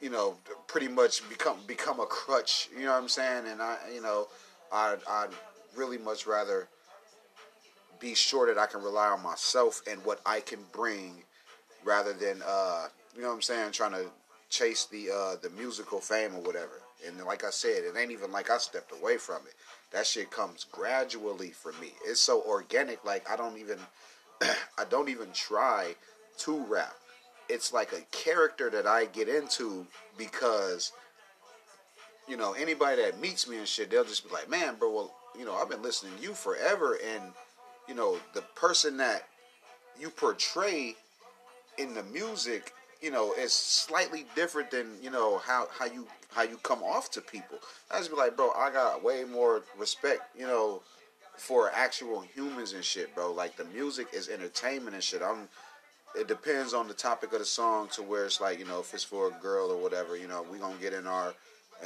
[0.00, 0.36] you know
[0.66, 4.28] pretty much become become a crutch you know what I'm saying and I you know
[4.72, 5.30] I I'd
[5.76, 6.68] really much rather
[7.98, 11.22] be sure that I can rely on myself and what I can bring
[11.84, 14.06] rather than uh you know what I'm saying trying to
[14.50, 18.32] chase the uh the musical fame or whatever and like I said it ain't even
[18.32, 19.54] like I stepped away from it
[19.92, 21.92] that shit comes gradually for me.
[22.04, 23.04] It's so organic.
[23.04, 23.78] Like I don't even,
[24.42, 25.94] I don't even try
[26.38, 26.94] to rap.
[27.48, 29.86] It's like a character that I get into
[30.18, 30.92] because,
[32.28, 35.14] you know, anybody that meets me and shit, they'll just be like, "Man, bro, well,
[35.38, 37.22] you know, I've been listening to you forever, and
[37.88, 39.28] you know, the person that
[39.98, 40.96] you portray
[41.78, 46.42] in the music you know, is slightly different than you know how how you how
[46.42, 47.58] you come off to people.
[47.90, 50.82] I just be like, bro, I got way more respect, you know,
[51.36, 53.32] for actual humans and shit, bro.
[53.32, 55.22] Like the music is entertainment and shit.
[55.22, 55.48] I'm.
[56.16, 58.94] It depends on the topic of the song to where it's like you know if
[58.94, 60.16] it's for a girl or whatever.
[60.16, 61.34] You know, we gonna get in our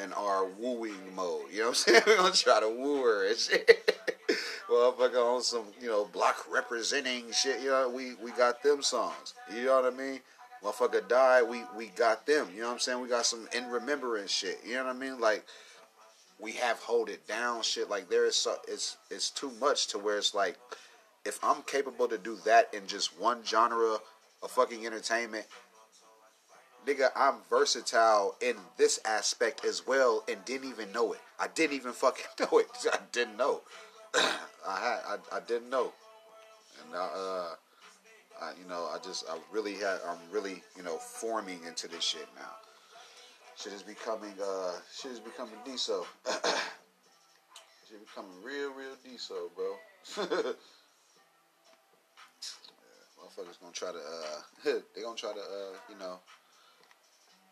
[0.03, 1.43] in our wooing mode.
[1.51, 2.03] You know what I'm saying?
[2.07, 3.99] We're gonna try to woo her and shit.
[4.71, 8.31] well, if I go on some, you know, block representing shit, you know, we we
[8.33, 9.35] got them songs.
[9.55, 10.21] You know what I mean?
[10.63, 12.49] motherfucker died, we we got them.
[12.55, 13.01] You know what I'm saying?
[13.01, 14.61] We got some in remembrance shit.
[14.67, 15.21] You know what I mean?
[15.21, 15.45] Like
[16.39, 17.91] we have hold it down shit.
[17.91, 20.59] Like there is so, it's it's too much to where it's like
[21.25, 23.99] if I'm capable to do that in just one genre
[24.43, 25.47] of fucking entertainment,
[26.87, 31.21] nigga, I'm versatile in this aspect as well, and didn't even know it.
[31.39, 32.67] I didn't even fucking know it.
[32.93, 33.63] I didn't know.
[34.15, 35.93] I had, I, I didn't know,
[36.85, 37.55] and uh,
[38.41, 42.03] I, you know, I just, I really had, I'm really, you know, forming into this
[42.03, 42.53] shit now.
[43.57, 46.05] Shit is becoming, uh, shit is becoming deso.
[47.89, 50.55] shit becoming real, real deso, bro.
[53.21, 54.41] motherfuckers gonna try to, uh,
[54.95, 56.19] they gonna try to, uh, you know,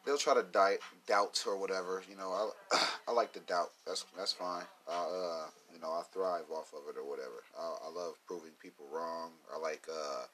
[0.04, 2.02] they'll try to di- doubts or whatever.
[2.08, 2.30] You know,
[2.72, 3.70] I, I like to doubt.
[3.86, 4.64] That's that's fine.
[4.88, 7.44] I, uh, you know, I thrive off of it or whatever.
[7.58, 9.32] I, I love proving people wrong.
[9.54, 10.24] I like, uh,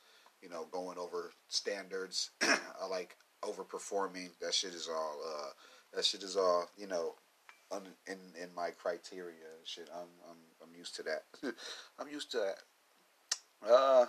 [0.43, 2.31] you know, going over standards.
[2.43, 4.31] I like overperforming.
[4.41, 5.19] That shit is all.
[5.27, 5.51] Uh,
[5.95, 6.69] that shit is all.
[6.77, 7.15] You know,
[7.73, 9.89] un, in in my criteria shit.
[9.93, 11.25] I'm I'm I'm used to that.
[11.99, 12.57] I'm used to that.
[13.69, 14.07] Uh,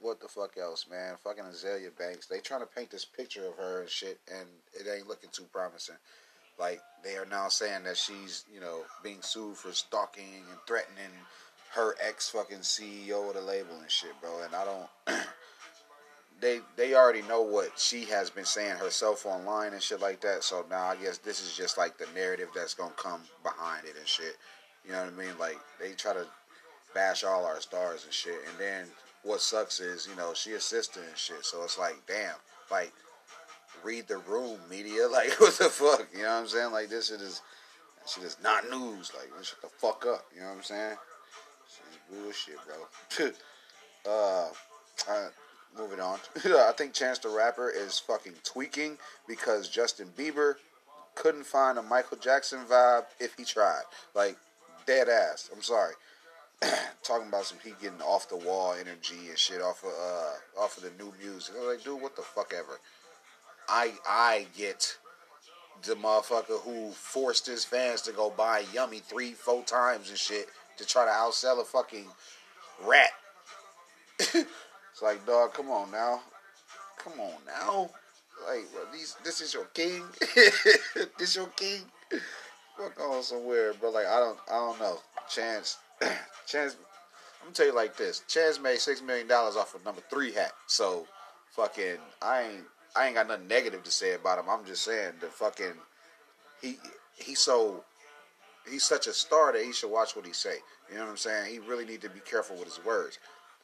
[0.00, 1.16] what the fuck else, man?
[1.22, 2.26] Fucking Azealia Banks.
[2.26, 5.46] They trying to paint this picture of her and shit, and it ain't looking too
[5.52, 5.96] promising.
[6.58, 11.10] Like they are now saying that she's, you know, being sued for stalking and threatening
[11.72, 14.42] her ex fucking CEO of the label and shit, bro.
[14.44, 15.20] And I don't.
[16.40, 20.42] they they already know what she has been saying herself online and shit like that.
[20.42, 23.96] So now I guess this is just like the narrative that's gonna come behind it
[23.98, 24.36] and shit.
[24.84, 25.38] You know what I mean?
[25.38, 26.26] Like they try to
[26.94, 28.86] bash all our stars and shit, and then
[29.22, 31.44] what sucks is you know she assisted and shit.
[31.44, 32.36] So it's like damn,
[32.70, 32.92] like
[33.84, 35.08] read the room, media.
[35.10, 36.08] Like what the fuck?
[36.12, 36.72] You know what I'm saying?
[36.72, 37.42] Like this shit is
[38.06, 39.12] shit is not news.
[39.14, 40.24] Like shut the fuck up.
[40.34, 40.96] You know what I'm saying?
[41.68, 44.12] Shit is bullshit, bro.
[44.12, 44.48] uh,
[45.08, 45.28] I,
[45.76, 46.18] moving on.
[46.44, 48.98] I think Chance the Rapper is fucking tweaking
[49.28, 50.54] because Justin Bieber
[51.14, 53.82] couldn't find a Michael Jackson vibe if he tried.
[54.14, 54.36] Like
[54.86, 55.50] dead ass.
[55.54, 55.94] I'm sorry.
[57.02, 60.76] Talking about some he getting off the wall energy and shit off of uh off
[60.76, 61.54] of the new music.
[61.56, 62.78] I was like, dude, what the fuck ever.
[63.68, 64.96] I I get
[65.82, 70.48] the motherfucker who forced his fans to go buy Yummy three, four times and shit
[70.76, 72.06] to try to outsell a fucking
[72.84, 73.10] rat.
[75.00, 76.20] It's like, dog, come on now.
[76.98, 77.90] Come on now.
[78.46, 80.04] Like, bro, these, this is your king.
[81.18, 81.80] this your king.
[82.76, 83.88] Fuck on somewhere, bro.
[83.88, 84.98] Like, I don't, I don't know.
[85.26, 85.78] Chance,
[86.46, 86.76] Chance.
[87.40, 88.22] I'm gonna tell you like this.
[88.28, 90.52] Chance made six million dollars off of number three hat.
[90.66, 91.06] So,
[91.50, 94.44] fucking, I ain't, I ain't got nothing negative to say about him.
[94.48, 95.74] I'm just saying the fucking,
[96.60, 96.76] he,
[97.16, 97.84] he's so,
[98.70, 100.56] he's such a star that he should watch what he say.
[100.90, 101.50] You know what I'm saying?
[101.50, 103.18] He really need to be careful with his words.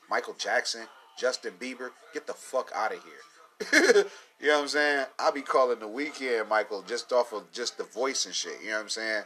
[0.09, 0.87] Michael Jackson,
[1.19, 3.13] Justin Bieber, get the fuck out of here.
[4.41, 5.07] you know what I'm saying?
[5.19, 8.61] I be calling the Weeknd Michael, just off of just the voice and shit.
[8.63, 9.23] You know what I'm saying?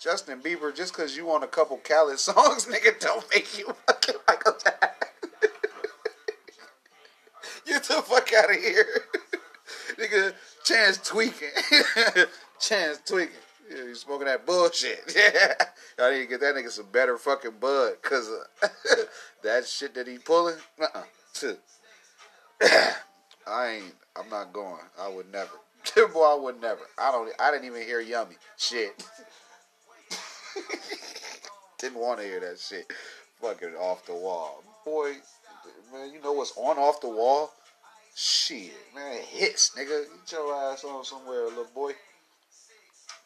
[0.00, 4.16] Justin Bieber, just because you want a couple Khaled songs, nigga, don't make you fucking
[4.28, 5.08] Michael Jackson.
[7.66, 8.86] get the fuck out of here.
[9.98, 10.34] nigga,
[10.64, 11.48] Chance tweaking.
[12.60, 13.34] Chance tweaking.
[13.70, 15.12] Yeah, you smoking that bullshit.
[15.16, 15.54] Yeah.
[15.98, 17.94] I need to get that nigga some better fucking bud.
[18.02, 18.66] Because uh,
[19.42, 21.02] that shit that he pulling, uh-uh.
[23.46, 24.80] I ain't, I'm not going.
[25.00, 25.50] I would never.
[26.12, 26.82] Boy, I would never.
[26.98, 28.36] I don't, I didn't even hear Yummy.
[28.56, 29.04] Shit.
[31.78, 32.90] didn't want to hear that shit.
[33.40, 34.62] Fucking off the wall.
[34.84, 35.14] Boy,
[35.92, 37.52] man, you know what's on off the wall?
[38.14, 40.04] Shit, man, it hits, nigga.
[40.04, 41.92] Get your ass on somewhere, little boy.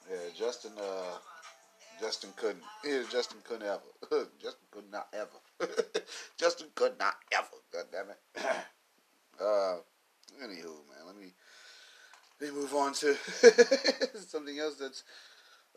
[0.08, 0.72] Yeah, Justin.
[0.78, 1.18] Uh,
[2.00, 2.62] Justin couldn't.
[2.84, 4.26] Yeah, Justin couldn't ever.
[4.42, 5.72] Justin could not ever.
[6.38, 7.46] Justin could not ever.
[7.72, 8.46] God damn it.
[9.40, 9.76] uh,
[10.42, 11.32] anywho, man, let me
[12.40, 13.14] let me move on to
[14.14, 15.04] something else that's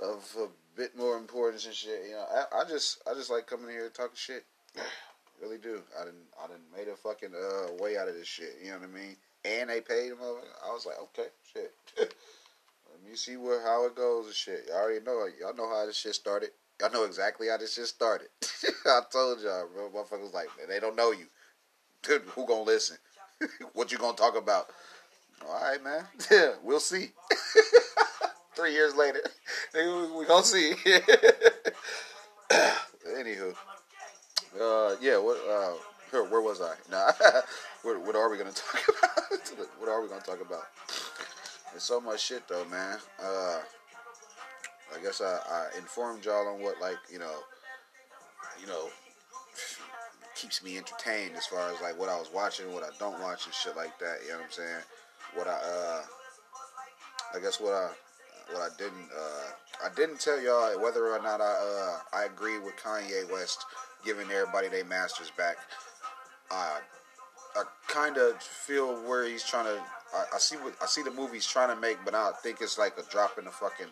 [0.02, 2.06] of a bit more importance and shit.
[2.08, 4.46] You know, I, I just I just like coming here talking shit.
[5.42, 5.82] really do.
[6.00, 8.58] I didn't I didn't made a fucking uh, way out of this shit.
[8.64, 9.16] You know what I mean?
[9.46, 10.18] And they paid him.
[10.22, 10.40] Over.
[10.66, 11.74] I was like, okay, shit.
[11.98, 14.66] Let me see where how it goes and shit.
[14.68, 15.28] Y'all already know.
[15.40, 16.50] Y'all know how this shit started.
[16.80, 18.28] Y'all know exactly how this shit started.
[18.86, 19.90] I told y'all, bro.
[19.90, 21.26] Motherfuckers like they don't know you.
[22.08, 22.98] Who gonna listen?
[23.74, 24.68] what you gonna talk about?
[25.46, 26.06] All right, man.
[26.30, 27.12] Yeah, we'll see.
[28.60, 29.22] Three years later,
[29.74, 30.74] we gonna see.
[33.08, 33.56] Anywho,
[34.60, 35.18] uh, yeah.
[35.18, 35.38] What?
[35.50, 35.76] Uh,
[36.26, 36.74] where was I?
[36.92, 37.14] Nah.
[37.84, 39.70] what, what are we gonna talk about?
[39.80, 40.64] what are we gonna talk about?
[41.72, 42.98] There's so much shit though, man.
[43.24, 43.60] Uh,
[44.94, 47.36] I guess I, I informed y'all on what like you know,
[48.60, 48.90] you know,
[50.36, 53.46] keeps me entertained as far as like what I was watching, what I don't watch,
[53.46, 54.18] and shit like that.
[54.26, 54.84] You know what I'm saying?
[55.36, 56.02] What I uh,
[57.38, 57.92] I guess what I
[58.52, 62.58] what I didn't uh, I didn't tell y'all whether or not I uh, I agree
[62.60, 63.66] with Kanye West
[64.06, 65.58] giving everybody their masters back.
[66.52, 66.78] Uh,
[67.56, 69.82] I kind of feel where he's trying to.
[70.14, 72.62] I, I see what I see the movie he's trying to make, but I think
[72.62, 73.88] it's like a drop in the fucking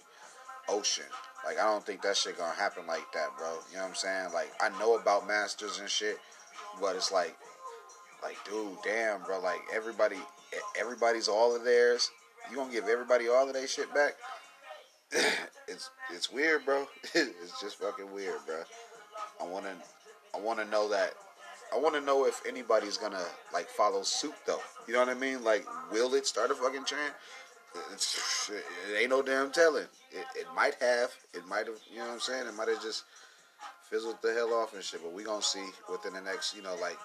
[0.69, 1.05] ocean.
[1.45, 3.47] Like I don't think that shit gonna happen like that, bro.
[3.69, 4.33] You know what I'm saying?
[4.33, 6.17] Like I know about masters and shit,
[6.81, 7.35] but it's like,
[8.23, 9.39] like dude, damn, bro.
[9.39, 10.17] Like everybody,
[10.79, 12.09] everybody's all of theirs.
[12.49, 14.15] You gonna give everybody all of their shit back?
[15.67, 16.85] it's it's weird, bro.
[17.13, 18.61] it's just fucking weird, bro.
[19.41, 19.73] I wanna
[20.35, 21.13] I wanna know that.
[21.73, 24.61] I want to know if anybody's gonna like follow suit though.
[24.87, 25.43] You know what I mean?
[25.43, 27.13] Like, will it start a fucking trend?
[27.93, 28.49] It's,
[28.89, 29.85] it ain't no damn telling.
[30.11, 31.11] It, it might have.
[31.33, 31.79] It might have.
[31.91, 32.47] You know what I'm saying?
[32.47, 33.03] It might have just
[33.89, 35.01] fizzled the hell off and shit.
[35.03, 36.55] But we gonna see within the next.
[36.55, 36.97] You know, like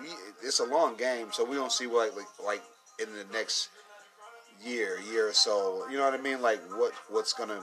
[0.00, 0.08] we,
[0.42, 2.62] it's a long game, so we gonna see what like like
[2.98, 3.68] in the next
[4.64, 5.86] year, year or so.
[5.90, 6.42] You know what I mean?
[6.42, 7.62] Like what what's gonna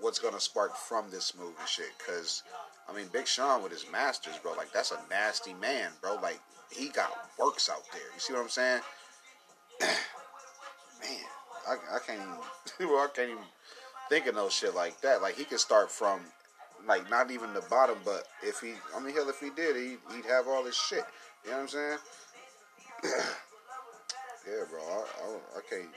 [0.00, 1.90] what's gonna spark from this move and shit?
[1.98, 2.42] Because
[2.88, 4.52] I mean, Big Sean with his masters, bro.
[4.52, 6.16] Like that's a nasty man, bro.
[6.16, 6.40] Like
[6.70, 8.02] he got works out there.
[8.14, 8.80] You see what I'm saying?
[9.80, 9.90] man,
[11.68, 12.88] I, I can't even.
[12.98, 13.44] I can't even
[14.08, 15.22] think of no shit like that.
[15.22, 16.20] Like he could start from
[16.86, 19.96] like not even the bottom, but if he, I mean, hell, if he did, he,
[20.14, 21.04] he'd have all this shit.
[21.44, 21.98] You know what I'm saying?
[24.46, 24.80] yeah, bro.
[24.80, 25.90] I, I, I can't.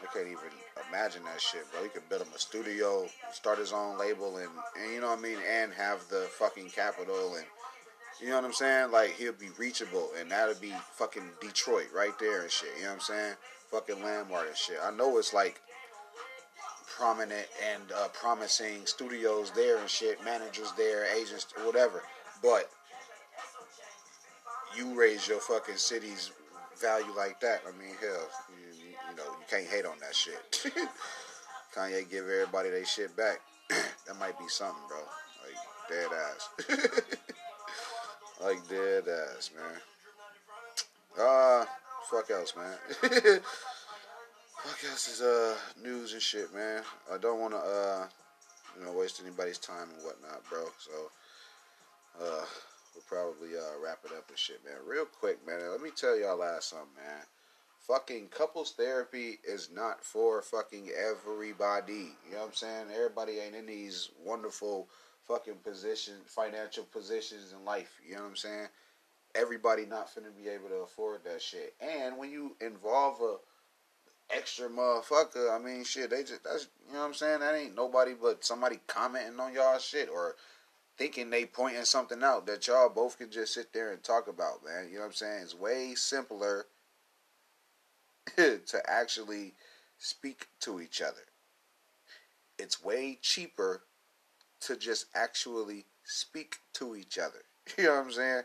[0.00, 0.52] I can't even
[0.88, 1.82] imagine that shit, bro.
[1.82, 4.48] He could build him a studio, start his own label, and,
[4.80, 7.44] and you know what I mean, and have the fucking capital, and
[8.20, 8.92] you know what I'm saying.
[8.92, 12.70] Like he'll be reachable, and that'll be fucking Detroit right there and shit.
[12.76, 13.34] You know what I'm saying?
[13.72, 14.78] Fucking landmark and shit.
[14.82, 15.60] I know it's like
[16.96, 22.02] prominent and uh, promising studios there and shit, managers there, agents, whatever,
[22.42, 22.70] but
[24.76, 26.30] you raise your fucking city's
[26.80, 27.62] value like that.
[27.66, 30.66] I mean, hell, you, you know, you can't hate on that shit.
[31.74, 33.40] Kanye give everybody their shit back.
[33.68, 34.98] that might be something, bro.
[35.44, 35.56] Like
[35.90, 36.48] dead ass.
[38.42, 39.80] like dead ass, man.
[41.20, 41.64] Uh
[42.10, 42.76] fuck else, man.
[44.62, 46.82] fuck else is uh news and shit, man.
[47.12, 48.06] I don't wanna uh
[48.78, 50.64] you know waste anybody's time and whatnot, bro.
[50.78, 51.10] So
[52.24, 52.44] uh
[52.94, 54.74] we'll probably uh wrap it up and shit, man.
[54.86, 55.70] Real quick, man.
[55.70, 57.24] Let me tell y'all last something, man
[57.88, 62.12] fucking couples therapy is not for fucking everybody.
[62.26, 62.86] You know what I'm saying?
[62.94, 64.88] Everybody ain't in these wonderful
[65.26, 67.98] fucking positions, financial positions in life.
[68.06, 68.68] You know what I'm saying?
[69.34, 71.74] Everybody not finna be able to afford that shit.
[71.80, 73.36] And when you involve a
[74.34, 77.40] extra motherfucker, I mean shit, they just that's you know what I'm saying?
[77.40, 80.34] That ain't nobody but somebody commenting on y'all shit or
[80.98, 84.64] thinking they pointing something out that y'all both can just sit there and talk about,
[84.64, 84.88] man.
[84.88, 85.42] You know what I'm saying?
[85.42, 86.66] It's way simpler
[88.36, 89.54] to actually
[89.96, 91.24] speak to each other.
[92.58, 93.82] It's way cheaper
[94.60, 97.38] to just actually speak to each other.
[97.76, 98.42] You know what I'm saying?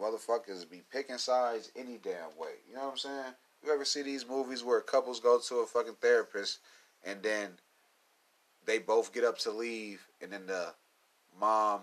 [0.00, 2.54] Motherfuckers be picking sides any damn way.
[2.68, 3.34] You know what I'm saying?
[3.64, 6.60] You ever see these movies where couples go to a fucking therapist
[7.04, 7.50] and then
[8.64, 10.74] they both get up to leave and then the
[11.40, 11.80] mom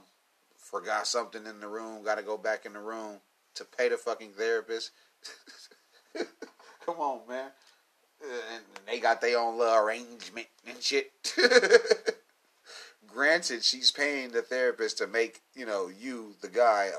[0.58, 3.20] forgot something in the room, got to go back in the room
[3.56, 4.92] to pay the fucking therapist?
[6.86, 7.52] Come on, man.
[8.22, 11.12] And they got their own little arrangement and shit.
[13.08, 16.90] Granted, she's paying the therapist to make you know you, the guy,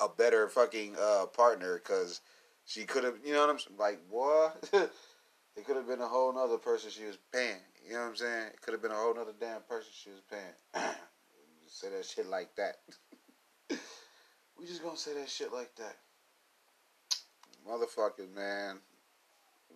[0.00, 2.20] a, a better fucking uh, partner because
[2.64, 3.78] she could have, you know what I'm saying?
[3.78, 4.68] Like, what?
[4.72, 7.56] it could have been a whole nother person she was paying.
[7.86, 8.46] You know what I'm saying?
[8.48, 10.84] It could have been a whole nother damn person she was paying.
[11.74, 12.76] say that shit like that.
[14.58, 15.96] we just gonna say that shit like that.
[17.68, 18.78] Motherfuckers, man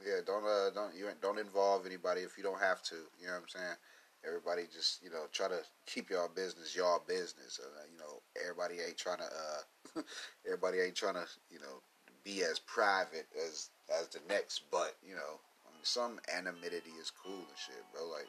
[0.05, 2.97] yeah, don't uh, don't you don't involve anybody if you don't have to.
[3.21, 3.77] You know what I'm saying?
[4.27, 7.61] Everybody just you know try to keep y'all business y'all business.
[7.63, 10.03] Uh, you know everybody ain't trying to uh,
[10.47, 11.83] everybody ain't trying to you know
[12.25, 13.71] be as private as
[14.01, 14.63] as the next.
[14.71, 18.07] But you know I mean, some anonymity is cool and shit, bro.
[18.09, 18.29] Like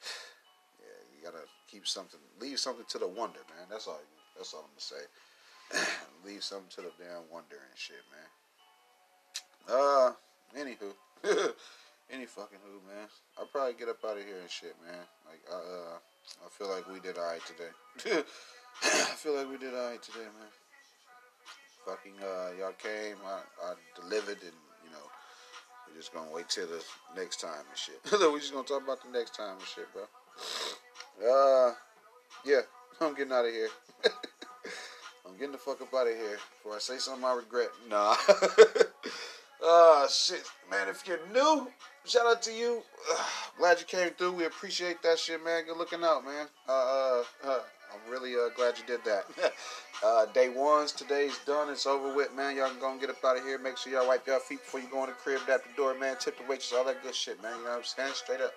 [0.80, 3.66] yeah, you gotta keep something, leave something to the wonder, man.
[3.70, 4.00] That's all.
[4.36, 5.04] That's all I'm gonna say.
[6.24, 9.78] leave something to the damn wonder and shit, man.
[9.78, 10.12] Uh,
[10.56, 10.92] Anywho,
[12.10, 13.08] any fucking who, man.
[13.38, 15.04] I'll probably get up out of here and shit, man.
[15.28, 15.98] Like, uh,
[16.44, 18.22] I feel like we did alright today.
[18.82, 20.52] I feel like we did alright today, man.
[21.84, 25.04] Fucking, uh, y'all came, I, I delivered, and, you know,
[25.86, 26.82] we're just gonna wait till the
[27.16, 28.00] next time and shit.
[28.12, 30.04] we're just gonna talk about the next time and shit, bro.
[31.20, 31.72] Uh,
[32.44, 32.60] yeah,
[33.00, 33.68] I'm getting out of here.
[35.26, 37.68] I'm getting the fuck up out of here before I say something I regret.
[37.88, 38.16] Nah.
[39.62, 40.88] Uh, shit, man.
[40.88, 41.68] If you're new,
[42.04, 42.82] shout out to you.
[43.12, 43.24] Uh,
[43.58, 44.32] glad you came through.
[44.32, 45.64] We appreciate that shit, man.
[45.66, 46.46] Good looking out, man.
[46.68, 47.58] Uh, uh, uh
[47.90, 49.24] I'm really uh, glad you did that.
[50.04, 51.70] Uh, day one's today's done.
[51.70, 52.54] It's over with, man.
[52.54, 53.58] Y'all can go and get up out of here.
[53.58, 55.98] Make sure y'all wipe your feet before you go in the crib, at the door,
[55.98, 56.16] man.
[56.20, 57.56] Tip the waitress, all that good shit, man.
[57.56, 58.12] You know what I'm saying?
[58.14, 58.52] Straight up.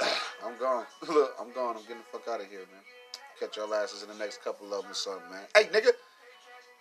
[0.44, 0.84] I'm gone.
[1.08, 1.76] Look, I'm gone.
[1.76, 2.82] I'm getting the fuck out of here, man.
[3.40, 5.44] Catch y'all asses in the next couple of them or something, man.
[5.54, 5.90] Hey, nigga,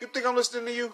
[0.02, 0.94] you think I'm listening to you?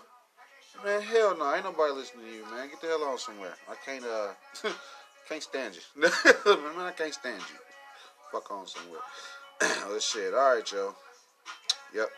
[0.84, 1.54] Man, hell no.
[1.54, 2.68] Ain't nobody listening to you, man.
[2.70, 3.54] Get the hell on somewhere.
[3.70, 4.30] I can't, uh,
[5.30, 6.02] can't stand you.
[6.02, 6.12] man,
[6.86, 7.58] I can't stand you.
[8.32, 9.00] Fuck on somewhere.
[9.62, 10.34] oh, shit.
[10.34, 10.95] All right, yo.
[11.94, 12.10] Yep.